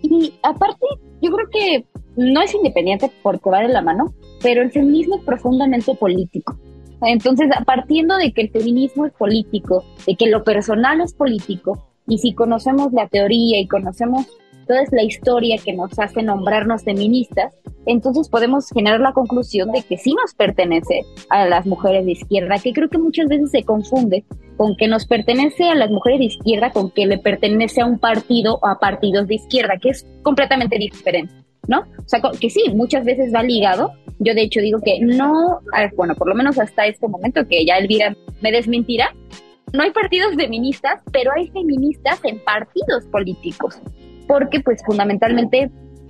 Y 0.01 0.33
aparte, 0.43 0.85
yo 1.21 1.29
creo 1.29 1.50
que 1.51 1.85
no 2.15 2.41
es 2.41 2.55
independiente 2.55 3.12
porque 3.21 3.50
va 3.50 3.59
de 3.59 3.67
la 3.67 3.81
mano, 3.81 4.13
pero 4.41 4.62
el 4.62 4.71
feminismo 4.71 5.17
es 5.17 5.25
profundamente 5.25 5.93
político. 5.93 6.57
Entonces, 7.01 7.47
partiendo 7.65 8.15
de 8.15 8.31
que 8.31 8.43
el 8.43 8.50
feminismo 8.50 9.05
es 9.05 9.12
político, 9.12 9.83
de 10.07 10.15
que 10.15 10.27
lo 10.27 10.45
personal 10.45 11.01
es 11.01 11.13
político, 11.13 11.89
y 12.07 12.17
si 12.19 12.33
conocemos 12.33 12.93
la 12.93 13.09
teoría 13.09 13.59
y 13.59 13.67
conocemos 13.67 14.25
toda 14.65 14.84
la 14.91 15.03
historia 15.03 15.58
que 15.63 15.74
nos 15.74 15.98
hace 16.00 16.24
nombrarnos 16.24 16.84
feministas, 16.84 17.53
entonces 17.86 18.29
podemos 18.29 18.70
generar 18.70 19.00
la 19.00 19.13
conclusión 19.13 19.72
de 19.72 19.82
que 19.82 19.98
sí 19.98 20.13
nos 20.13 20.34
pertenece 20.34 21.01
a 21.29 21.48
las 21.48 21.65
mujeres 21.65 22.05
de 22.05 22.12
izquierda, 22.12 22.60
que 22.60 22.74
creo 22.74 22.89
que 22.89 22.98
muchas 22.98 23.27
veces 23.27 23.51
se 23.51 23.63
confunde 23.63 24.25
con 24.58 24.75
que 24.75 24.88
nos 24.88 25.05
pertenece 25.05 25.70
a 25.70 25.75
las 25.75 25.89
mujeres 25.89 26.20
de 26.20 26.25
izquierda 26.25 26.72
con 26.72 26.91
que 26.91 27.05
le 27.05 27.17
pertenece 27.17 27.82
a 27.82 27.86
un 27.86 28.00
partido 28.00 28.60
o 28.62 28.67
a 28.67 28.79
partidos 28.79 29.27
de 29.27 29.36
izquierda, 29.36 29.77
que 29.82 29.89
es 29.89 30.05
completamente 30.22 30.77
diferente. 30.77 31.34
¿no? 31.67 31.79
O 31.82 32.08
sea, 32.08 32.22
que 32.39 32.50
sí, 32.50 32.63
muchas 32.75 33.05
veces 33.05 33.34
va 33.34 33.43
ligado. 33.43 33.91
Yo 34.20 34.34
de 34.34 34.43
hecho 34.43 34.60
digo 34.60 34.79
que 34.84 35.00
no, 35.01 35.60
bueno, 35.96 36.15
por 36.15 36.27
lo 36.27 36.36
menos 36.36 36.60
hasta 36.60 36.86
este 36.86 37.08
momento 37.08 37.48
que 37.48 37.65
ya 37.65 37.77
Elvira 37.77 38.15
me 38.41 38.51
desmentirá, 38.51 39.13
no 39.74 39.82
hay 39.82 39.91
partidos 39.91 40.36
feministas, 40.36 41.01
pero 41.12 41.32
hay 41.36 41.48
feministas 41.48 42.20
en 42.24 42.39
partidos 42.39 43.05
políticos, 43.05 43.79
porque 44.27 44.59
pues 44.59 44.81
fundamentalmente, 44.85 45.69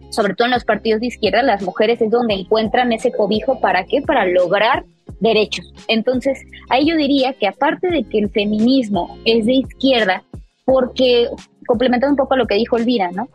sobre 0.10 0.36
todo 0.36 0.46
en 0.46 0.54
los 0.54 0.66
partidos 0.66 1.02
de 1.02 1.08
izquierda, 1.08 1.44
las 1.44 1.64
mujeres 1.64 2.02
es 2.02 2.12
donde 2.12 2.34
encuentran 2.34 2.92
ese 2.92 3.12
cobijo 3.12 3.60
para 3.60 3.86
qué, 3.86 4.02
para 4.02 4.26
lograr 4.26 4.86
derechos. 5.20 5.74
Entonces, 5.88 6.40
ahí 6.70 6.88
yo 6.88 6.96
diría 6.96 7.34
que 7.34 7.48
aparte 7.48 7.90
de 7.90 8.04
que 8.04 8.20
el 8.20 8.30
feminismo 8.30 9.18
es 9.26 9.46
de 9.46 9.54
izquierda, 9.54 10.24
porque 10.66 11.30
complementando 11.66 12.14
un 12.14 12.18
poco 12.18 12.36
lo 12.36 12.48
que 12.48 12.56
dijo 12.56 12.78
Elvira, 12.78 13.10
¿no? 13.12 13.28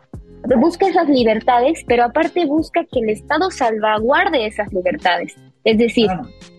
busca 0.57 0.87
esas 0.87 1.09
libertades, 1.09 1.83
pero 1.87 2.05
aparte 2.05 2.45
busca 2.45 2.85
que 2.85 2.99
el 2.99 3.09
Estado 3.09 3.51
salvaguarde 3.51 4.45
esas 4.45 4.71
libertades. 4.71 5.35
Es 5.63 5.77
decir, 5.77 6.07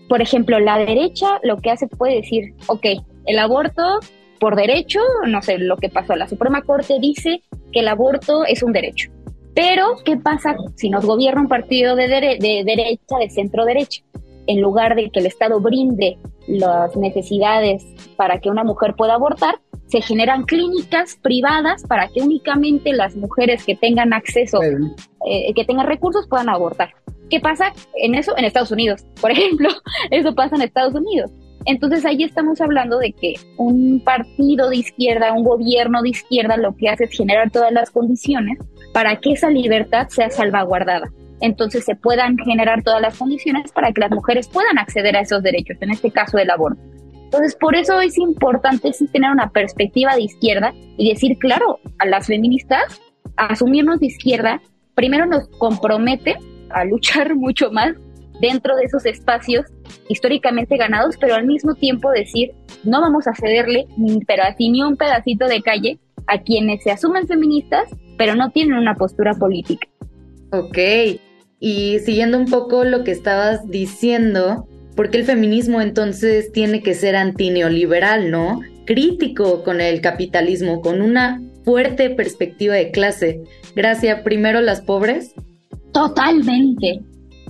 por 0.07 0.21
ejemplo, 0.21 0.59
la 0.59 0.77
derecha 0.77 1.39
lo 1.43 1.57
que 1.57 1.71
hace 1.71 1.87
puede 1.87 2.17
decir, 2.17 2.53
ok, 2.67 2.85
el 3.25 3.39
aborto 3.39 3.99
por 4.41 4.55
derecho, 4.55 4.99
no 5.27 5.43
sé, 5.43 5.59
lo 5.59 5.77
que 5.77 5.89
pasó, 5.89 6.15
la 6.15 6.27
Suprema 6.27 6.63
Corte 6.63 6.97
dice 6.99 7.43
que 7.71 7.81
el 7.81 7.87
aborto 7.87 8.43
es 8.43 8.63
un 8.63 8.73
derecho. 8.73 9.11
Pero, 9.53 9.97
¿qué 10.03 10.17
pasa 10.17 10.55
si 10.75 10.89
nos 10.89 11.05
gobierna 11.05 11.41
un 11.41 11.47
partido 11.47 11.95
de, 11.95 12.07
de 12.07 12.63
derecha, 12.65 13.19
de 13.19 13.29
centro 13.29 13.65
derecha? 13.65 14.01
En 14.47 14.59
lugar 14.59 14.95
de 14.95 15.11
que 15.11 15.19
el 15.19 15.27
Estado 15.27 15.59
brinde 15.61 16.17
las 16.47 16.97
necesidades 16.97 17.85
para 18.15 18.39
que 18.39 18.49
una 18.49 18.63
mujer 18.63 18.95
pueda 18.95 19.13
abortar, 19.13 19.59
se 19.85 20.01
generan 20.01 20.45
clínicas 20.45 21.19
privadas 21.21 21.83
para 21.87 22.07
que 22.07 22.23
únicamente 22.23 22.93
las 22.93 23.15
mujeres 23.15 23.63
que 23.63 23.75
tengan 23.75 24.11
acceso, 24.11 24.59
eh, 24.63 25.53
que 25.53 25.65
tengan 25.65 25.85
recursos 25.85 26.27
puedan 26.27 26.49
abortar. 26.49 26.95
¿Qué 27.29 27.39
pasa 27.39 27.73
en 27.95 28.15
eso? 28.15 28.35
En 28.37 28.45
Estados 28.45 28.71
Unidos, 28.71 29.05
por 29.21 29.29
ejemplo, 29.29 29.69
eso 30.09 30.33
pasa 30.33 30.55
en 30.55 30.63
Estados 30.63 30.95
Unidos. 30.95 31.29
Entonces 31.65 32.05
ahí 32.05 32.23
estamos 32.23 32.59
hablando 32.61 32.97
de 32.99 33.13
que 33.13 33.35
un 33.57 34.01
partido 34.03 34.69
de 34.69 34.77
izquierda, 34.77 35.33
un 35.33 35.43
gobierno 35.43 36.01
de 36.01 36.09
izquierda, 36.09 36.57
lo 36.57 36.75
que 36.75 36.89
hace 36.89 37.05
es 37.05 37.11
generar 37.11 37.51
todas 37.51 37.71
las 37.71 37.91
condiciones 37.91 38.57
para 38.93 39.17
que 39.17 39.33
esa 39.33 39.49
libertad 39.49 40.07
sea 40.09 40.29
salvaguardada. 40.29 41.11
Entonces 41.39 41.85
se 41.85 41.95
puedan 41.95 42.37
generar 42.37 42.83
todas 42.83 43.01
las 43.01 43.17
condiciones 43.17 43.71
para 43.71 43.91
que 43.91 44.01
las 44.01 44.11
mujeres 44.11 44.47
puedan 44.47 44.77
acceder 44.77 45.15
a 45.15 45.21
esos 45.21 45.41
derechos, 45.43 45.77
en 45.81 45.91
este 45.91 46.11
caso 46.11 46.37
el 46.37 46.49
aborto. 46.49 46.81
Entonces, 47.31 47.55
por 47.55 47.75
eso 47.77 48.01
es 48.01 48.17
importante 48.17 48.91
sí 48.91 49.07
tener 49.07 49.31
una 49.31 49.51
perspectiva 49.51 50.15
de 50.15 50.23
izquierda 50.23 50.73
y 50.97 51.09
decir, 51.09 51.37
claro, 51.37 51.79
a 51.97 52.05
las 52.05 52.27
feministas, 52.27 53.01
asumirnos 53.37 54.01
de 54.01 54.07
izquierda, 54.07 54.61
primero 54.95 55.25
nos 55.25 55.47
compromete 55.57 56.35
a 56.71 56.83
luchar 56.83 57.35
mucho 57.37 57.71
más 57.71 57.93
dentro 58.41 58.75
de 58.75 58.83
esos 58.83 59.05
espacios 59.05 59.65
históricamente 60.11 60.77
ganados, 60.77 61.15
pero 61.19 61.35
al 61.35 61.45
mismo 61.45 61.75
tiempo 61.75 62.11
decir, 62.11 62.51
no 62.83 63.01
vamos 63.01 63.27
a 63.27 63.33
cederle 63.33 63.87
ni, 63.97 64.19
ni 64.69 64.83
un 64.83 64.97
pedacito 64.97 65.47
de 65.47 65.61
calle 65.61 65.99
a 66.27 66.41
quienes 66.41 66.83
se 66.83 66.91
asumen 66.91 67.27
feministas, 67.27 67.89
pero 68.17 68.35
no 68.35 68.51
tienen 68.51 68.77
una 68.77 68.95
postura 68.95 69.33
política. 69.33 69.87
Ok, 70.51 70.77
y 71.59 71.99
siguiendo 71.99 72.37
un 72.37 72.45
poco 72.45 72.83
lo 72.83 73.03
que 73.03 73.11
estabas 73.11 73.67
diciendo, 73.67 74.67
porque 74.95 75.17
el 75.17 75.23
feminismo 75.23 75.79
entonces 75.79 76.51
tiene 76.51 76.81
que 76.83 76.93
ser 76.93 77.15
antineoliberal, 77.15 78.29
¿no? 78.29 78.59
Crítico 78.85 79.63
con 79.63 79.79
el 79.79 80.01
capitalismo, 80.01 80.81
con 80.81 81.01
una 81.01 81.41
fuerte 81.63 82.09
perspectiva 82.09 82.75
de 82.75 82.91
clase. 82.91 83.41
Gracias, 83.75 84.21
primero 84.21 84.59
las 84.59 84.81
pobres. 84.81 85.33
Totalmente. 85.93 87.01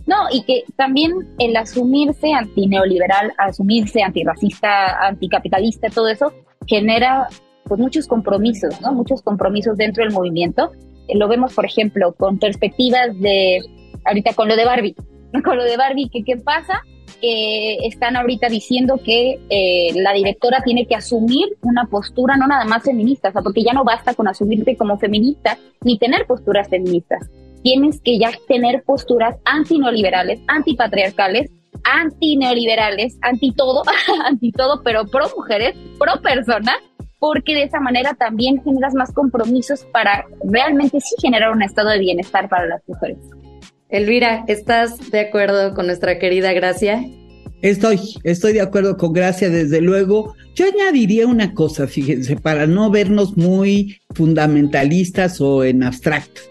No, 0.08 0.16
y 0.32 0.44
que 0.44 0.64
también 0.76 1.12
el 1.38 1.56
asumirse 1.56 2.34
antineoliberal, 2.34 3.34
asumirse 3.38 4.02
antirracista, 4.02 5.08
anticapitalista, 5.08 5.90
todo 5.90 6.08
eso 6.08 6.32
genera 6.66 7.28
pues 7.66 7.80
muchos 7.80 8.08
compromisos, 8.08 8.82
¿no? 8.82 8.94
Muchos 8.94 9.22
compromisos 9.22 9.78
dentro 9.78 10.04
del 10.04 10.14
movimiento. 10.14 10.72
Lo 11.14 11.28
vemos, 11.28 11.54
por 11.54 11.66
ejemplo, 11.66 12.14
con 12.14 12.40
perspectivas 12.40 13.18
de, 13.20 13.62
ahorita 14.06 14.34
con 14.34 14.48
lo 14.48 14.56
de 14.56 14.66
Barbie, 14.66 14.96
con 15.44 15.58
lo 15.58 15.64
de 15.64 15.78
Barbie, 15.78 16.10
que 16.10 16.24
qué 16.24 16.38
pasa, 16.38 16.82
que 17.22 17.78
están 17.86 18.16
ahorita 18.16 18.48
diciendo 18.50 19.00
que 19.04 19.40
eh, 19.50 19.92
la 19.96 20.14
directora 20.14 20.62
tiene 20.64 20.88
que 20.88 20.96
asumir 20.96 21.58
una 21.62 21.86
postura 21.86 22.36
no 22.38 22.48
nada 22.48 22.66
más 22.66 22.84
feminista, 22.84 23.30
o 23.30 23.32
sea, 23.32 23.42
porque 23.42 23.64
ya 23.64 23.74
no 23.74 23.84
basta 23.84 24.14
con 24.14 24.28
asumirte 24.28 24.76
como 24.76 24.98
feminista 24.98 25.58
ni 25.84 25.98
tener 25.98 26.26
posturas 26.26 26.68
feministas. 26.68 27.30
Tienes 27.64 28.02
que 28.02 28.18
ya 28.18 28.32
tener 28.48 28.84
posturas 28.84 29.36
antineoliberales, 29.46 30.40
antipatriarcales, 30.48 31.50
antineoliberales, 31.84 33.18
anti 33.22 33.54
todo, 33.54 33.84
anti 34.26 34.52
todo, 34.52 34.82
pero 34.84 35.06
pro 35.06 35.26
mujeres, 35.36 35.76
pro 36.00 36.22
persona, 36.22 36.74
porque 37.20 37.54
de 37.54 37.64
esa 37.64 37.80
manera 37.80 38.16
también 38.16 38.64
generas 38.64 38.94
más 38.96 39.12
compromisos 39.14 39.86
para 39.92 40.26
realmente 40.44 41.00
sí 41.00 41.16
generar 41.22 41.52
un 41.52 41.62
estado 41.62 41.90
de 41.90 42.00
bienestar 42.00 42.50
para 42.50 42.66
las 42.66 42.82
mujeres. 42.88 43.18
Elvira, 43.90 44.44
¿estás 44.48 45.12
de 45.12 45.20
acuerdo 45.20 45.74
con 45.74 45.86
nuestra 45.86 46.18
querida 46.18 46.54
Gracia? 46.54 47.06
Estoy, 47.62 48.00
estoy 48.24 48.54
de 48.54 48.62
acuerdo 48.62 48.98
con 48.98 49.14
Gracia, 49.14 49.50
desde 49.50 49.82
luego. 49.82 50.34
Yo 50.56 50.66
añadiría 50.66 51.28
una 51.28 51.54
cosa, 51.54 51.88
fíjense, 51.88 52.36
para 52.38 52.66
no 52.66 52.90
vernos 52.90 53.38
muy 53.38 54.00
fundamentalistas 54.16 55.40
o 55.42 55.64
en 55.64 55.84
abstracto. 55.84 56.42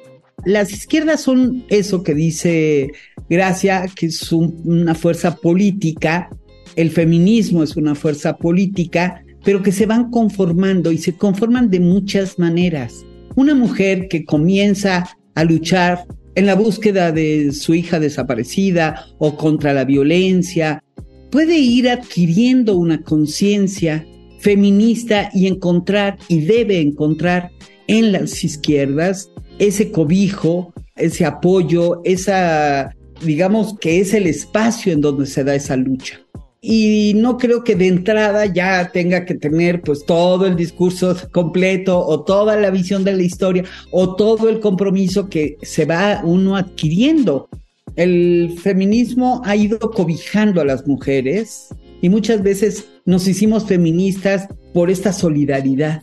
Las 0.45 0.73
izquierdas 0.73 1.21
son 1.23 1.65
eso 1.69 2.03
que 2.03 2.15
dice 2.15 2.93
Gracia, 3.29 3.87
que 3.95 4.07
es 4.07 4.33
una 4.33 4.95
fuerza 4.95 5.37
política, 5.37 6.31
el 6.77 6.91
feminismo 6.91 7.63
es 7.63 7.77
una 7.77 7.95
fuerza 7.95 8.37
política, 8.37 9.23
pero 9.45 9.63
que 9.63 9.73
se 9.73 9.87
van 9.87 10.11
conformando 10.11 10.93
y 10.93 10.99
se 10.99 11.15
conforman 11.15 11.71
de 11.71 11.81
muchas 11.81 12.39
maneras. 12.39 13.05
Una 13.37 13.55
mujer 13.55 14.09
que 14.09 14.25
comienza 14.25 15.17
a 15.35 15.45
luchar 15.45 16.05
en 16.35 16.47
la 16.47 16.55
búsqueda 16.55 17.13
de 17.13 17.53
su 17.53 17.75
hija 17.75 17.99
desaparecida 17.99 19.07
o 19.19 19.37
contra 19.37 19.73
la 19.73 19.85
violencia, 19.85 20.83
puede 21.31 21.59
ir 21.59 21.89
adquiriendo 21.89 22.77
una 22.77 23.03
conciencia 23.03 24.07
feminista 24.39 25.31
y 25.35 25.47
encontrar 25.47 26.19
y 26.29 26.41
debe 26.41 26.81
encontrar 26.81 27.51
en 27.87 28.13
las 28.13 28.43
izquierdas 28.45 29.31
ese 29.61 29.93
cobijo, 29.93 30.73
ese 30.97 31.25
apoyo, 31.25 32.01
esa, 32.03 32.97
digamos 33.25 33.79
que 33.79 34.01
es 34.01 34.13
el 34.15 34.27
espacio 34.27 34.93
en 34.93 35.01
donde 35.01 35.27
se 35.27 35.45
da 35.45 35.55
esa 35.55 35.77
lucha 35.77 36.21
y 36.63 37.15
no 37.17 37.39
creo 37.39 37.65
que 37.65 37.75
de 37.75 37.87
entrada 37.87 38.45
ya 38.47 38.91
tenga 38.93 39.25
que 39.25 39.35
tener 39.35 39.81
pues 39.81 40.05
todo 40.05 40.47
el 40.47 40.57
discurso 40.57 41.17
completo 41.33 42.05
o 42.05 42.23
toda 42.23 42.57
la 42.57 42.71
visión 42.71 43.03
de 43.03 43.17
la 43.17 43.23
historia 43.23 43.65
o 43.91 44.15
todo 44.15 44.49
el 44.49 44.61
compromiso 44.61 45.29
que 45.29 45.57
se 45.63 45.87
va 45.87 46.21
uno 46.23 46.57
adquiriendo. 46.57 47.49
El 47.97 48.57
feminismo 48.63 49.41
ha 49.45 49.57
ido 49.57 49.79
cobijando 49.79 50.61
a 50.61 50.65
las 50.65 50.87
mujeres 50.87 51.69
y 52.03 52.09
muchas 52.09 52.43
veces 52.43 52.87
nos 53.07 53.27
hicimos 53.27 53.65
feministas 53.65 54.47
por 54.75 54.91
esta 54.91 55.13
solidaridad, 55.13 56.03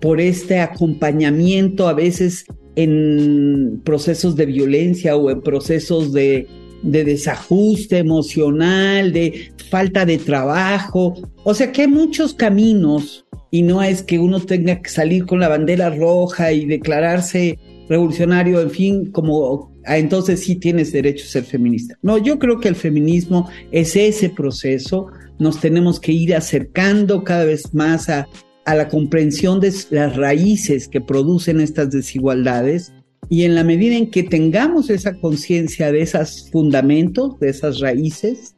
por 0.00 0.20
este 0.20 0.60
acompañamiento 0.60 1.88
a 1.88 1.94
veces 1.94 2.44
en 2.76 3.80
procesos 3.84 4.36
de 4.36 4.46
violencia 4.46 5.16
o 5.16 5.30
en 5.30 5.40
procesos 5.40 6.12
de 6.12 6.46
de 6.82 7.04
desajuste 7.04 7.98
emocional, 7.98 9.12
de 9.12 9.52
falta 9.70 10.06
de 10.06 10.18
trabajo. 10.18 11.14
O 11.44 11.54
sea 11.54 11.72
que 11.72 11.82
hay 11.82 11.88
muchos 11.88 12.34
caminos 12.34 13.26
y 13.50 13.62
no 13.62 13.82
es 13.82 14.02
que 14.02 14.18
uno 14.18 14.40
tenga 14.40 14.80
que 14.80 14.90
salir 14.90 15.26
con 15.26 15.40
la 15.40 15.48
bandera 15.48 15.90
roja 15.90 16.52
y 16.52 16.66
declararse 16.66 17.58
revolucionario, 17.88 18.60
en 18.60 18.70
fin, 18.70 19.10
como 19.12 19.72
ah, 19.84 19.98
entonces 19.98 20.40
sí 20.40 20.56
tienes 20.56 20.92
derecho 20.92 21.24
a 21.24 21.28
ser 21.28 21.44
feminista. 21.44 21.96
No, 22.02 22.18
yo 22.18 22.38
creo 22.38 22.60
que 22.60 22.68
el 22.68 22.74
feminismo 22.74 23.48
es 23.70 23.94
ese 23.94 24.30
proceso, 24.30 25.06
nos 25.38 25.60
tenemos 25.60 26.00
que 26.00 26.12
ir 26.12 26.34
acercando 26.34 27.22
cada 27.22 27.44
vez 27.44 27.72
más 27.74 28.08
a, 28.08 28.26
a 28.66 28.74
la 28.74 28.88
comprensión 28.88 29.60
de 29.60 29.72
las 29.90 30.16
raíces 30.16 30.88
que 30.88 31.00
producen 31.00 31.60
estas 31.60 31.90
desigualdades 31.90 32.92
y 33.28 33.44
en 33.44 33.54
la 33.54 33.64
medida 33.64 33.96
en 33.96 34.10
que 34.10 34.22
tengamos 34.22 34.90
esa 34.90 35.14
conciencia 35.14 35.90
de 35.90 36.02
esos 36.02 36.48
fundamentos, 36.50 37.38
de 37.40 37.48
esas 37.48 37.80
raíces, 37.80 38.54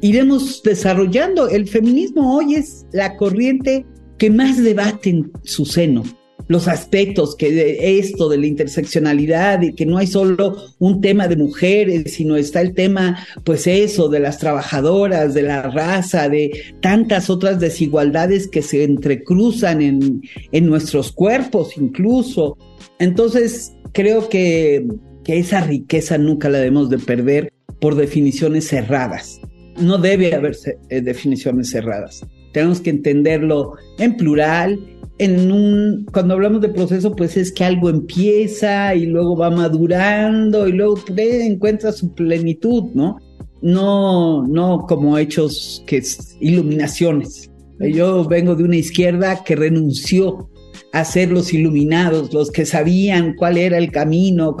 iremos 0.00 0.62
desarrollando. 0.62 1.48
El 1.48 1.68
feminismo 1.68 2.36
hoy 2.36 2.54
es 2.54 2.86
la 2.92 3.16
corriente 3.16 3.86
que 4.18 4.30
más 4.30 4.62
debate 4.62 5.10
en 5.10 5.32
su 5.44 5.64
seno. 5.64 6.02
Los 6.50 6.66
aspectos 6.66 7.36
que 7.36 7.52
de 7.52 7.98
esto 8.00 8.28
de 8.28 8.38
la 8.38 8.46
interseccionalidad 8.46 9.62
y 9.62 9.72
que 9.72 9.86
no 9.86 9.98
hay 9.98 10.08
solo 10.08 10.56
un 10.80 11.00
tema 11.00 11.28
de 11.28 11.36
mujeres, 11.36 12.12
sino 12.14 12.36
está 12.36 12.60
el 12.60 12.74
tema, 12.74 13.24
pues 13.44 13.68
eso, 13.68 14.08
de 14.08 14.18
las 14.18 14.38
trabajadoras, 14.38 15.32
de 15.32 15.42
la 15.42 15.62
raza, 15.62 16.28
de 16.28 16.50
tantas 16.82 17.30
otras 17.30 17.60
desigualdades 17.60 18.48
que 18.48 18.62
se 18.62 18.82
entrecruzan 18.82 19.80
en, 19.80 20.22
en 20.50 20.66
nuestros 20.66 21.12
cuerpos 21.12 21.76
incluso. 21.76 22.58
Entonces, 22.98 23.72
creo 23.92 24.28
que, 24.28 24.86
esa 25.26 25.60
riqueza 25.60 26.18
nunca 26.18 26.48
la 26.48 26.58
debemos 26.58 26.90
de 26.90 26.98
perder 26.98 27.52
por 27.80 27.94
definiciones 27.94 28.66
cerradas. 28.66 29.40
No 29.80 29.96
debe 29.96 30.34
haber 30.34 30.56
eh, 30.88 31.02
definiciones 31.02 31.70
cerradas. 31.70 32.26
Tenemos 32.52 32.80
que 32.80 32.90
entenderlo 32.90 33.74
en 34.00 34.16
plural. 34.16 34.80
En 35.20 35.52
un, 35.52 36.06
cuando 36.10 36.32
hablamos 36.32 36.62
de 36.62 36.70
proceso, 36.70 37.14
pues 37.14 37.36
es 37.36 37.52
que 37.52 37.62
algo 37.62 37.90
empieza 37.90 38.94
y 38.94 39.04
luego 39.04 39.36
va 39.36 39.50
madurando 39.50 40.66
y 40.66 40.72
luego 40.72 40.98
encuentra 41.18 41.92
su 41.92 42.14
plenitud, 42.14 42.84
¿no? 42.94 43.18
No, 43.60 44.46
no 44.46 44.86
como 44.88 45.18
hechos 45.18 45.84
que 45.86 45.98
es 45.98 46.38
iluminaciones. 46.40 47.50
Yo 47.80 48.24
vengo 48.24 48.54
de 48.54 48.64
una 48.64 48.76
izquierda 48.76 49.44
que 49.44 49.56
renunció 49.56 50.48
a 50.94 51.04
ser 51.04 51.30
los 51.30 51.52
iluminados, 51.52 52.32
los 52.32 52.50
que 52.50 52.64
sabían 52.64 53.34
cuál 53.34 53.58
era 53.58 53.76
el 53.76 53.92
camino. 53.92 54.56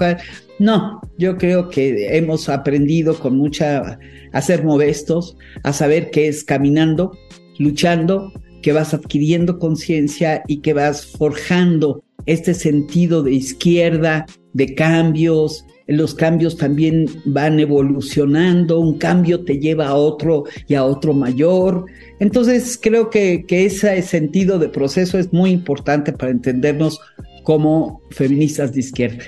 No, 0.58 1.00
yo 1.16 1.38
creo 1.38 1.70
que 1.70 2.18
hemos 2.18 2.50
aprendido 2.50 3.18
con 3.18 3.38
mucha 3.38 3.98
a 4.32 4.42
ser 4.42 4.62
modestos, 4.62 5.38
a 5.64 5.72
saber 5.72 6.10
qué 6.10 6.28
es 6.28 6.44
caminando, 6.44 7.16
luchando, 7.58 8.30
que 8.60 8.72
vas 8.72 8.94
adquiriendo 8.94 9.58
conciencia 9.58 10.42
y 10.46 10.60
que 10.60 10.72
vas 10.72 11.06
forjando 11.06 12.02
este 12.26 12.54
sentido 12.54 13.22
de 13.22 13.32
izquierda, 13.32 14.26
de 14.52 14.74
cambios, 14.74 15.64
los 15.90 16.14
cambios 16.14 16.56
también 16.56 17.06
van 17.24 17.58
evolucionando, 17.58 18.78
un 18.78 18.98
cambio 18.98 19.44
te 19.44 19.58
lleva 19.58 19.88
a 19.88 19.94
otro 19.94 20.44
y 20.68 20.74
a 20.74 20.84
otro 20.84 21.12
mayor. 21.12 21.84
Entonces 22.20 22.78
creo 22.80 23.10
que, 23.10 23.44
ese 23.48 24.00
sentido 24.02 24.58
de 24.58 24.68
proceso 24.68 25.18
es 25.18 25.32
muy 25.32 25.50
importante 25.50 26.12
para 26.12 26.30
entendernos 26.30 27.00
como 27.42 28.00
feministas 28.10 28.72
de 28.72 28.80
izquierda. 28.80 29.24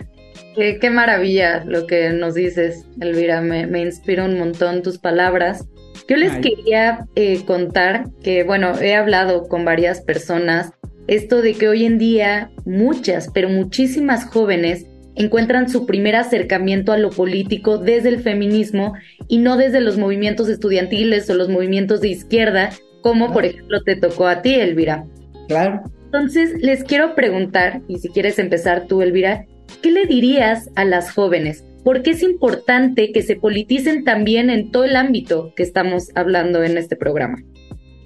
Qué, 0.55 0.90
maravilla 0.90 1.64
lo 1.64 1.87
que 1.87 2.11
nos 2.11 2.35
dices, 2.35 2.85
Elvira, 3.01 3.40
me, 3.40 3.66
me 3.66 3.83
inspira 3.83 4.25
un 4.25 4.38
montón 4.38 4.83
tus 4.83 4.99
palabras. 4.99 5.66
Yo 6.08 6.16
les 6.16 6.32
quería 6.38 7.06
eh, 7.14 7.44
contar 7.44 8.06
que, 8.22 8.42
bueno, 8.44 8.78
he 8.80 8.94
hablado 8.94 9.48
con 9.48 9.64
varias 9.64 10.00
personas 10.00 10.72
esto 11.06 11.42
de 11.42 11.54
que 11.54 11.68
hoy 11.68 11.84
en 11.84 11.98
día 11.98 12.50
muchas, 12.64 13.30
pero 13.32 13.48
muchísimas 13.48 14.26
jóvenes 14.26 14.86
encuentran 15.14 15.68
su 15.68 15.86
primer 15.86 16.16
acercamiento 16.16 16.92
a 16.92 16.98
lo 16.98 17.10
político 17.10 17.78
desde 17.78 18.08
el 18.08 18.20
feminismo 18.20 18.94
y 19.28 19.38
no 19.38 19.56
desde 19.56 19.80
los 19.80 19.98
movimientos 19.98 20.48
estudiantiles 20.48 21.28
o 21.28 21.34
los 21.34 21.48
movimientos 21.48 22.00
de 22.00 22.08
izquierda, 22.08 22.70
como 23.02 23.32
por 23.32 23.44
ejemplo 23.44 23.82
te 23.82 23.96
tocó 23.96 24.26
a 24.26 24.42
ti, 24.42 24.54
Elvira. 24.54 25.04
Claro. 25.48 25.82
Entonces, 26.06 26.54
les 26.60 26.84
quiero 26.84 27.14
preguntar, 27.14 27.80
y 27.88 27.98
si 27.98 28.08
quieres 28.10 28.38
empezar 28.38 28.86
tú, 28.86 29.02
Elvira, 29.02 29.46
¿qué 29.80 29.90
le 29.90 30.06
dirías 30.06 30.68
a 30.74 30.85
las 30.85 31.12
jóvenes? 31.12 31.64
¿Por 31.85 32.02
qué 32.02 32.11
es 32.11 32.22
importante 32.22 33.12
que 33.12 33.22
se 33.22 33.37
politicen 33.37 34.04
también 34.04 34.50
en 34.50 34.70
todo 34.70 34.85
el 34.85 34.96
ámbito 34.96 35.52
que 35.56 35.62
estamos 35.62 36.11
hablando 36.14 36.62
en 36.62 36.78
este 36.78 36.96
programa? 36.96 37.42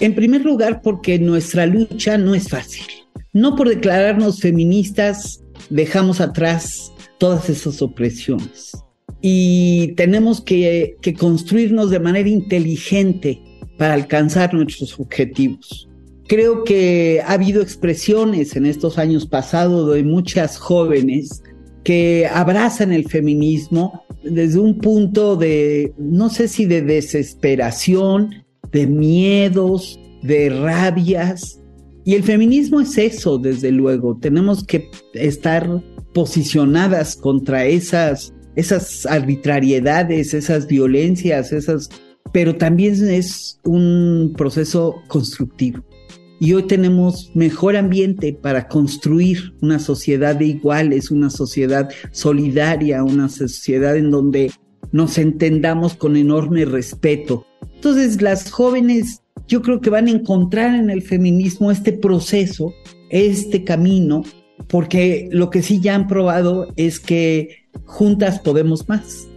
En 0.00 0.14
primer 0.14 0.44
lugar, 0.44 0.80
porque 0.82 1.18
nuestra 1.18 1.66
lucha 1.66 2.18
no 2.18 2.34
es 2.34 2.48
fácil. 2.48 2.84
No 3.32 3.54
por 3.56 3.68
declararnos 3.68 4.40
feministas 4.40 5.42
dejamos 5.68 6.20
atrás 6.20 6.92
todas 7.18 7.50
esas 7.50 7.82
opresiones. 7.82 8.72
Y 9.20 9.88
tenemos 9.96 10.40
que, 10.40 10.96
construirnos 11.18 11.90
de 11.90 12.00
manera 12.00 12.28
inteligente 12.28 13.40
para 13.78 13.94
alcanzar 13.94 14.54
nuestros 14.54 14.98
objetivos. 14.98 15.88
Creo 16.28 16.64
que 16.64 17.22
ha 17.24 17.32
habido 17.32 17.62
expresiones 17.62 18.56
en 18.56 18.66
estos 18.66 18.98
años 18.98 19.26
pasados 19.26 19.94
de 19.94 20.02
muchas 20.02 20.58
jóvenes 20.58 21.42
que 21.86 22.26
abrazan 22.26 22.92
el 22.92 23.08
feminismo 23.08 24.02
desde 24.24 24.58
un 24.58 24.78
punto 24.78 25.36
de, 25.36 25.94
no 25.96 26.30
sé 26.30 26.48
si 26.48 26.64
de 26.64 26.82
desesperación, 26.82 28.44
de 28.72 28.88
miedos, 28.88 30.00
de 30.20 30.48
rabias. 30.50 31.62
Y 32.04 32.14
el 32.14 32.24
feminismo 32.24 32.80
es 32.80 32.98
eso, 32.98 33.38
desde 33.38 33.70
luego. 33.70 34.18
Tenemos 34.18 34.64
que 34.64 34.90
estar 35.14 35.80
posicionadas 36.12 37.14
contra 37.14 37.66
esas, 37.66 38.34
esas 38.56 39.06
arbitrariedades, 39.06 40.34
esas 40.34 40.66
violencias, 40.66 41.52
esas, 41.52 41.88
pero 42.32 42.56
también 42.56 42.94
es 43.08 43.60
un 43.62 44.34
proceso 44.36 44.96
constructivo. 45.06 45.84
Y 46.38 46.52
hoy 46.52 46.64
tenemos 46.64 47.30
mejor 47.34 47.76
ambiente 47.76 48.32
para 48.32 48.68
construir 48.68 49.54
una 49.62 49.78
sociedad 49.78 50.36
de 50.36 50.46
iguales, 50.46 51.10
una 51.10 51.30
sociedad 51.30 51.88
solidaria, 52.12 53.02
una 53.04 53.28
sociedad 53.28 53.96
en 53.96 54.10
donde 54.10 54.52
nos 54.92 55.18
entendamos 55.18 55.94
con 55.94 56.16
enorme 56.16 56.64
respeto. 56.64 57.46
Entonces 57.74 58.20
las 58.20 58.50
jóvenes 58.50 59.22
yo 59.48 59.62
creo 59.62 59.80
que 59.80 59.90
van 59.90 60.08
a 60.08 60.10
encontrar 60.10 60.74
en 60.74 60.90
el 60.90 61.02
feminismo 61.02 61.70
este 61.70 61.92
proceso, 61.92 62.74
este 63.10 63.64
camino 63.64 64.24
porque 64.68 65.28
lo 65.32 65.50
que 65.50 65.62
sí 65.62 65.80
ya 65.80 65.94
han 65.94 66.08
probado 66.08 66.68
es 66.76 66.98
que 67.00 67.66
juntas 67.84 68.40
podemos 68.40 68.88
más. 68.88 69.28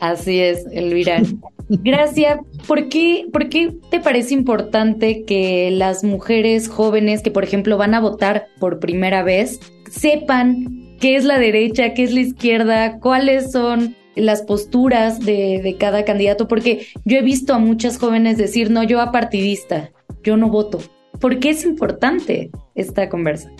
Así 0.00 0.40
es, 0.40 0.66
Elvira. 0.72 1.22
Gracias. 1.68 2.38
¿Por 2.66 2.88
qué, 2.88 3.26
¿Por 3.32 3.48
qué 3.48 3.74
te 3.90 4.00
parece 4.00 4.34
importante 4.34 5.24
que 5.24 5.70
las 5.70 6.04
mujeres 6.04 6.68
jóvenes 6.68 7.22
que, 7.22 7.30
por 7.30 7.44
ejemplo, 7.44 7.76
van 7.76 7.94
a 7.94 8.00
votar 8.00 8.48
por 8.60 8.78
primera 8.78 9.22
vez, 9.22 9.60
sepan 9.90 10.96
qué 11.00 11.16
es 11.16 11.24
la 11.24 11.38
derecha, 11.38 11.94
qué 11.94 12.04
es 12.04 12.12
la 12.12 12.20
izquierda, 12.20 12.98
cuáles 13.00 13.52
son 13.52 13.96
las 14.14 14.42
posturas 14.42 15.20
de, 15.20 15.60
de 15.62 15.76
cada 15.76 16.04
candidato, 16.04 16.48
porque 16.48 16.86
yo 17.04 17.18
he 17.18 17.22
visto 17.22 17.52
a 17.52 17.58
muchas 17.58 17.98
jóvenes 17.98 18.38
decir, 18.38 18.70
no, 18.70 18.82
yo 18.82 19.00
a 19.00 19.12
partidista, 19.12 19.90
yo 20.22 20.36
no 20.36 20.48
voto. 20.48 20.78
¿Por 21.20 21.38
qué 21.38 21.50
es 21.50 21.64
importante 21.64 22.50
esta 22.74 23.08
conversa? 23.08 23.50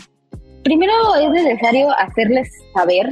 Primero 0.62 0.92
es 1.20 1.30
necesario 1.30 1.90
hacerles 1.98 2.50
saber, 2.74 3.10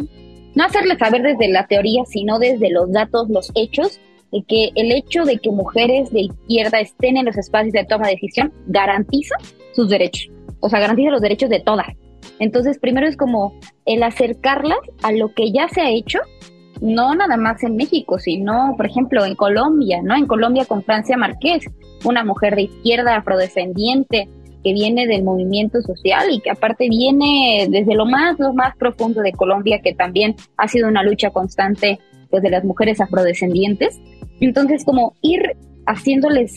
no 0.55 0.64
hacerles 0.64 0.99
saber 0.99 1.23
desde 1.23 1.49
la 1.49 1.67
teoría, 1.67 2.05
sino 2.07 2.38
desde 2.38 2.71
los 2.71 2.90
datos, 2.93 3.29
los 3.29 3.51
hechos, 3.55 4.01
de 4.33 4.43
que 4.47 4.71
el 4.75 4.93
hecho 4.93 5.25
de 5.25 5.38
que 5.38 5.51
mujeres 5.51 6.11
de 6.11 6.23
izquierda 6.23 6.81
estén 6.81 7.17
en 7.17 7.27
los 7.27 7.37
espacios 7.37 7.73
de 7.73 7.85
toma 7.85 8.07
de 8.07 8.14
decisión 8.14 8.53
garantiza 8.67 9.37
sus 9.73 9.88
derechos, 9.88 10.33
o 10.61 10.69
sea, 10.69 10.81
garantiza 10.81 11.11
los 11.11 11.21
derechos 11.21 11.51
de 11.51 11.61
todas. 11.61 11.87
Entonces, 12.40 12.79
primero 12.79 13.07
es 13.07 13.17
como 13.17 13.55
el 13.87 14.03
acercarlas 14.03 14.79
a 15.03 15.12
lo 15.12 15.33
que 15.35 15.53
ya 15.53 15.69
se 15.69 15.81
ha 15.83 15.90
hecho, 15.90 16.19
no 16.81 17.14
nada 17.14 17.37
más 17.37 17.62
en 17.62 17.77
México, 17.77 18.19
sino, 18.19 18.75
por 18.77 18.87
ejemplo, 18.87 19.25
en 19.25 19.37
Colombia, 19.37 20.01
¿no? 20.03 20.17
En 20.17 20.27
Colombia 20.27 20.64
con 20.64 20.83
Francia 20.83 21.17
Márquez, 21.17 21.64
una 22.05 22.25
mujer 22.25 22.57
de 22.57 22.62
izquierda 22.62 23.17
afrodescendiente 23.17 24.29
que 24.64 24.72
viene 24.72 25.07
del 25.07 25.22
movimiento 25.22 25.83
social 25.83 26.29
y 26.33 26.40
que 26.40 26.50
aparte 26.50 26.88
viene 26.88 27.66
desde 27.68 27.94
lo 27.94 28.07
más, 28.07 28.38
lo 28.38 28.55
más 28.55 28.74
profundo 28.77 29.20
de 29.20 29.33
Colombia, 29.33 29.81
que 29.83 29.94
también 29.94 30.35
ha 30.57 30.66
sido 30.66 30.88
una 30.88 31.03
lucha 31.03 31.31
constante 31.31 32.00
pues, 32.31 32.42
de 32.42 32.50
las 32.50 32.64
mujeres 32.64 33.00
afrodescendientes. 33.00 34.00
Entonces, 34.40 34.85
como 34.85 35.14
ir 35.20 35.42
haciéndoles 35.87 36.57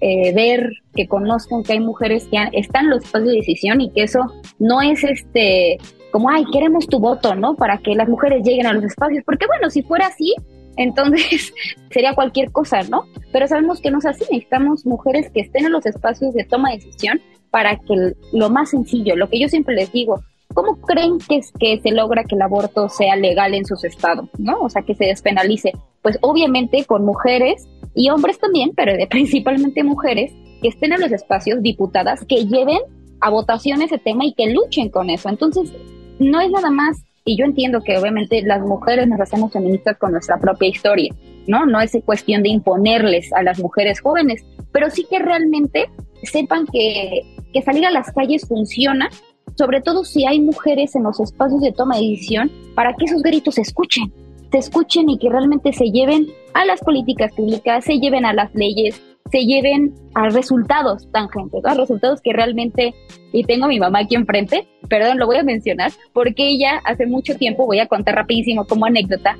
eh, 0.00 0.32
ver, 0.34 0.72
que 0.94 1.06
conozcan 1.06 1.62
que 1.62 1.74
hay 1.74 1.80
mujeres 1.80 2.26
que 2.28 2.38
están 2.54 2.86
en 2.86 2.90
los 2.90 3.04
espacios 3.04 3.30
de 3.30 3.36
decisión 3.36 3.80
y 3.80 3.90
que 3.90 4.02
eso 4.02 4.20
no 4.58 4.82
es 4.82 5.04
este 5.04 5.78
como, 6.10 6.28
ay, 6.28 6.44
queremos 6.52 6.86
tu 6.86 6.98
voto, 6.98 7.34
¿no? 7.34 7.54
Para 7.54 7.78
que 7.78 7.94
las 7.94 8.08
mujeres 8.08 8.44
lleguen 8.44 8.66
a 8.66 8.72
los 8.72 8.84
espacios. 8.84 9.24
Porque 9.24 9.46
bueno, 9.46 9.70
si 9.70 9.82
fuera 9.82 10.08
así, 10.08 10.34
entonces 10.76 11.54
sería 11.90 12.14
cualquier 12.14 12.50
cosa, 12.50 12.82
¿no? 12.82 13.04
Pero 13.32 13.46
sabemos 13.48 13.80
que 13.80 13.90
no 13.90 13.98
es 13.98 14.06
así. 14.06 14.24
Necesitamos 14.30 14.84
mujeres 14.86 15.30
que 15.30 15.40
estén 15.40 15.66
en 15.66 15.72
los 15.72 15.86
espacios 15.86 16.34
de 16.34 16.44
toma 16.44 16.70
de 16.70 16.76
decisión 16.76 17.20
para 17.52 17.76
que 17.76 18.14
lo 18.32 18.50
más 18.50 18.70
sencillo, 18.70 19.14
lo 19.14 19.28
que 19.28 19.38
yo 19.38 19.48
siempre 19.48 19.74
les 19.74 19.92
digo, 19.92 20.20
¿cómo 20.54 20.80
creen 20.80 21.18
que, 21.18 21.36
es, 21.36 21.52
que 21.52 21.78
se 21.82 21.92
logra 21.92 22.24
que 22.24 22.34
el 22.34 22.42
aborto 22.42 22.88
sea 22.88 23.14
legal 23.14 23.54
en 23.54 23.66
sus 23.66 23.84
estados, 23.84 24.28
¿no? 24.38 24.58
O 24.60 24.70
sea, 24.70 24.82
que 24.82 24.94
se 24.94 25.04
despenalice. 25.04 25.72
Pues 26.00 26.18
obviamente 26.22 26.84
con 26.86 27.04
mujeres 27.04 27.68
y 27.94 28.08
hombres 28.08 28.38
también, 28.38 28.72
pero 28.74 28.94
de 28.94 29.06
principalmente 29.10 29.84
mujeres, 29.84 30.32
que 30.62 30.68
estén 30.68 30.94
en 30.94 31.02
los 31.02 31.12
espacios, 31.12 31.62
diputadas, 31.62 32.24
que 32.24 32.46
lleven 32.46 32.78
a 33.20 33.28
votación 33.28 33.82
ese 33.82 33.98
tema 33.98 34.24
y 34.24 34.32
que 34.32 34.50
luchen 34.50 34.88
con 34.88 35.10
eso. 35.10 35.28
Entonces, 35.28 35.70
no 36.18 36.40
es 36.40 36.50
nada 36.50 36.70
más, 36.70 37.02
y 37.26 37.36
yo 37.36 37.44
entiendo 37.44 37.82
que 37.82 37.98
obviamente 37.98 38.40
las 38.42 38.62
mujeres 38.62 39.06
nos 39.08 39.20
hacemos 39.20 39.52
feministas 39.52 39.98
con 39.98 40.12
nuestra 40.12 40.38
propia 40.38 40.70
historia, 40.70 41.14
¿no? 41.46 41.66
No 41.66 41.82
es 41.82 41.92
cuestión 42.06 42.42
de 42.42 42.48
imponerles 42.48 43.30
a 43.34 43.42
las 43.42 43.58
mujeres 43.60 44.00
jóvenes, 44.00 44.42
pero 44.72 44.88
sí 44.88 45.06
que 45.08 45.18
realmente 45.18 45.90
sepan 46.22 46.66
que, 46.66 47.22
que 47.52 47.62
salir 47.62 47.86
a 47.86 47.90
las 47.90 48.10
calles 48.12 48.46
funciona 48.46 49.10
sobre 49.56 49.80
todo 49.80 50.04
si 50.04 50.26
hay 50.26 50.40
mujeres 50.40 50.94
en 50.96 51.04
los 51.04 51.20
espacios 51.20 51.60
de 51.60 51.72
toma 51.72 51.96
de 51.96 52.02
decisión, 52.02 52.50
para 52.74 52.94
que 52.94 53.04
esos 53.04 53.22
gritos 53.22 53.56
se 53.56 53.62
escuchen, 53.62 54.12
se 54.50 54.58
escuchen 54.58 55.08
y 55.08 55.18
que 55.18 55.28
realmente 55.28 55.72
se 55.72 55.90
lleven 55.90 56.26
a 56.54 56.64
las 56.64 56.80
políticas 56.80 57.32
públicas, 57.32 57.84
se 57.84 57.98
lleven 57.98 58.24
a 58.24 58.32
las 58.32 58.54
leyes, 58.54 59.00
se 59.30 59.44
lleven 59.44 59.94
a 60.14 60.28
resultados 60.28 61.10
tangentes, 61.12 61.64
a 61.64 61.74
resultados 61.74 62.20
que 62.20 62.32
realmente, 62.32 62.94
y 63.32 63.44
tengo 63.44 63.66
a 63.66 63.68
mi 63.68 63.78
mamá 63.78 64.00
aquí 64.00 64.14
enfrente, 64.14 64.66
perdón, 64.88 65.18
lo 65.18 65.26
voy 65.26 65.36
a 65.36 65.42
mencionar, 65.42 65.92
porque 66.12 66.50
ella 66.50 66.80
hace 66.84 67.06
mucho 67.06 67.36
tiempo, 67.36 67.66
voy 67.66 67.78
a 67.78 67.86
contar 67.86 68.14
rapidísimo 68.14 68.66
como 68.66 68.86
anécdota, 68.86 69.36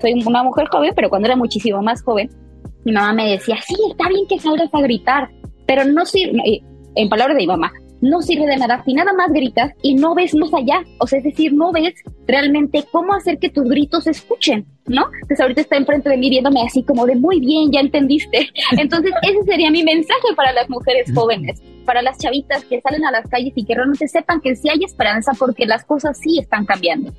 soy 0.00 0.22
una 0.26 0.42
mujer 0.42 0.68
joven, 0.68 0.92
pero 0.94 1.08
cuando 1.08 1.26
era 1.26 1.36
muchísimo 1.36 1.82
más 1.82 2.02
joven, 2.02 2.30
mi 2.84 2.92
mamá 2.92 3.12
me 3.14 3.30
decía, 3.30 3.56
sí, 3.66 3.74
está 3.90 4.08
bien 4.08 4.26
que 4.28 4.38
salgas 4.38 4.68
a 4.72 4.80
gritar, 4.80 5.30
pero 5.66 5.84
no 5.84 6.04
sirve, 6.04 6.62
en 6.94 7.08
palabras 7.08 7.36
de 7.36 7.42
mi 7.42 7.46
mamá, 7.46 7.72
no 8.04 8.20
sirve 8.20 8.46
de 8.46 8.56
nada 8.56 8.82
si 8.84 8.92
nada 8.92 9.12
más 9.14 9.32
gritas 9.32 9.72
y 9.82 9.94
no 9.94 10.14
ves 10.14 10.34
más 10.34 10.52
allá. 10.52 10.82
O 10.98 11.06
sea, 11.06 11.18
es 11.18 11.24
decir, 11.24 11.52
no 11.54 11.72
ves 11.72 11.94
realmente 12.26 12.84
cómo 12.92 13.14
hacer 13.14 13.38
que 13.38 13.48
tus 13.48 13.64
gritos 13.64 14.04
se 14.04 14.10
escuchen, 14.10 14.66
¿no? 14.86 15.06
Entonces 15.14 15.40
ahorita 15.40 15.62
está 15.62 15.76
enfrente 15.76 16.10
de 16.10 16.18
mí 16.18 16.28
viéndome 16.28 16.62
así 16.62 16.82
como 16.82 17.06
de 17.06 17.16
muy 17.16 17.40
bien, 17.40 17.72
ya 17.72 17.80
entendiste. 17.80 18.50
Entonces 18.78 19.12
ese 19.22 19.42
sería 19.44 19.70
mi 19.70 19.82
mensaje 19.82 20.34
para 20.36 20.52
las 20.52 20.68
mujeres 20.68 21.10
jóvenes, 21.14 21.62
para 21.86 22.02
las 22.02 22.18
chavitas 22.18 22.64
que 22.66 22.80
salen 22.80 23.04
a 23.04 23.10
las 23.10 23.26
calles 23.28 23.52
y 23.56 23.64
que 23.64 23.74
realmente 23.74 24.06
sepan 24.06 24.40
que 24.40 24.54
sí 24.54 24.68
hay 24.68 24.84
esperanza 24.84 25.32
porque 25.38 25.66
las 25.66 25.84
cosas 25.84 26.18
sí 26.18 26.38
están 26.38 26.66
cambiando. 26.66 27.12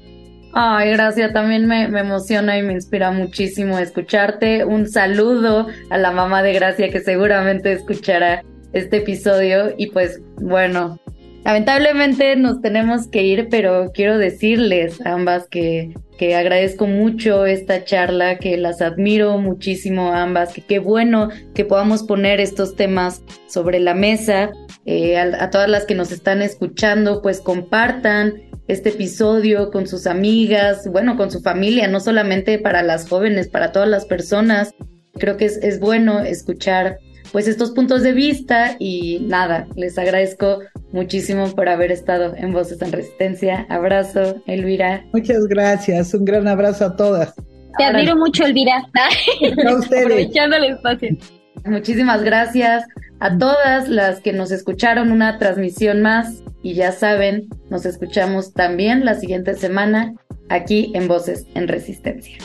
Ay, 0.57 0.91
gracias, 0.91 1.33
también 1.33 1.65
me, 1.65 1.89
me, 1.89 1.99
emociona 1.99 2.57
y 2.57 2.61
me 2.61 2.71
inspira 2.73 3.11
muchísimo 3.11 3.77
escucharte. 3.77 4.63
Un 4.63 4.87
saludo 4.87 5.67
a 5.89 5.97
la 5.97 6.11
mamá 6.11 6.43
de 6.43 6.53
Gracia 6.53 6.89
que 6.89 7.01
seguramente 7.01 7.73
escuchará 7.73 8.41
este 8.75 8.97
episodio 8.97 9.73
y 9.77 9.87
pues 9.87 10.21
bueno, 10.41 10.99
lamentablemente 11.45 12.35
nos 12.35 12.61
tenemos 12.61 13.07
que 13.07 13.23
ir, 13.23 13.47
pero 13.49 13.91
quiero 13.93 14.17
decirles 14.17 14.99
ambas 15.05 15.47
que, 15.47 15.93
que 16.17 16.35
agradezco 16.35 16.85
mucho 16.85 17.45
esta 17.45 17.85
charla, 17.85 18.37
que 18.37 18.57
las 18.57 18.81
admiro 18.81 19.37
muchísimo 19.37 20.13
ambas, 20.13 20.53
que 20.53 20.61
qué 20.61 20.79
bueno 20.79 21.29
que 21.53 21.63
podamos 21.63 22.03
poner 22.03 22.41
estos 22.41 22.75
temas 22.75 23.23
sobre 23.47 23.79
la 23.79 23.93
mesa. 23.93 24.51
Eh, 24.85 25.17
a, 25.17 25.43
a 25.43 25.49
todas 25.49 25.69
las 25.69 25.85
que 25.85 25.95
nos 25.95 26.11
están 26.11 26.41
escuchando, 26.41 27.21
pues 27.21 27.39
compartan 27.39 28.33
este 28.67 28.89
episodio 28.89 29.71
con 29.71 29.87
sus 29.87 30.05
amigas, 30.05 30.87
bueno, 30.91 31.15
con 31.15 31.31
su 31.31 31.39
familia, 31.41 31.87
no 31.87 32.01
solamente 32.01 32.59
para 32.59 32.83
las 32.83 33.07
jóvenes, 33.07 33.47
para 33.47 33.71
todas 33.71 33.87
las 33.87 34.05
personas. 34.05 34.71
Creo 35.13 35.37
que 35.37 35.45
es, 35.45 35.57
es 35.57 35.79
bueno 35.79 36.19
escuchar 36.19 36.97
pues 37.35 37.49
estos 37.49 37.71
puntos 37.71 38.01
de 38.01 38.13
vista 38.13 38.77
y 38.79 39.19
nada, 39.19 39.67
les 39.75 39.97
agradezco 39.97 40.59
muchísimo 40.93 41.53
por 41.53 41.67
haber 41.67 41.91
estado 41.91 42.33
en 42.33 42.53
Voces 42.53 42.81
en 42.81 42.93
Resistencia. 42.93 43.65
Abrazo, 43.67 44.41
Elvira. 44.47 45.05
Muchas 45.11 45.45
gracias, 45.47 46.13
un 46.13 46.23
gran 46.23 46.47
abrazo 46.47 46.85
a 46.85 46.95
todas. 46.95 47.35
Te 47.77 47.83
admiro 47.83 48.15
mucho, 48.15 48.45
Elvira. 48.45 48.89
A 49.67 49.75
ustedes. 49.75 50.05
Aprovechando 50.05 50.55
el 50.55 50.63
espacio. 50.63 51.17
Muchísimas 51.65 52.23
gracias 52.23 52.85
a 53.19 53.37
todas 53.37 53.89
las 53.89 54.21
que 54.21 54.31
nos 54.31 54.51
escucharon 54.51 55.11
una 55.11 55.37
transmisión 55.37 56.01
más 56.01 56.41
y 56.63 56.75
ya 56.75 56.93
saben, 56.93 57.49
nos 57.69 57.85
escuchamos 57.85 58.53
también 58.53 59.03
la 59.03 59.15
siguiente 59.15 59.55
semana 59.55 60.13
aquí 60.47 60.93
en 60.95 61.09
Voces 61.09 61.45
en 61.53 61.67
Resistencia. 61.67 62.37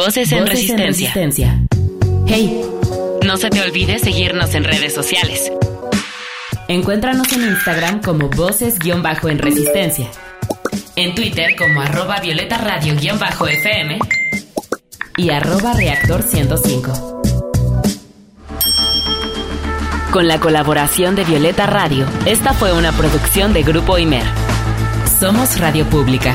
Voces, 0.00 0.32
en, 0.32 0.46
resistencia. 0.46 1.60
Hey, 2.26 2.62
no 3.22 3.36
se 3.36 3.50
te 3.50 3.60
olvide 3.60 3.98
seguirnos 3.98 4.54
en 4.54 4.64
redes 4.64 4.94
sociales. 4.94 5.52
Encuéntranos 6.68 7.30
en 7.34 7.42
Instagram 7.42 8.00
como 8.00 8.30
Voces-en 8.30 9.38
Resistencia. 9.38 10.10
En 10.96 11.14
Twitter 11.14 11.54
como 11.54 11.82
arroba 11.82 12.18
Violeta 12.18 12.56
Radio-FM 12.56 13.98
y 15.18 15.28
arroba 15.28 15.74
Reactor 15.74 16.22
105. 16.22 17.22
Con 20.12 20.28
la 20.28 20.40
colaboración 20.40 21.14
de 21.14 21.24
Violeta 21.24 21.66
Radio, 21.66 22.06
esta 22.24 22.54
fue 22.54 22.72
una 22.72 22.92
producción 22.92 23.52
de 23.52 23.64
Grupo 23.64 23.98
Imer. 23.98 24.24
Somos 25.20 25.60
Radio 25.60 25.84
Pública. 25.84 26.34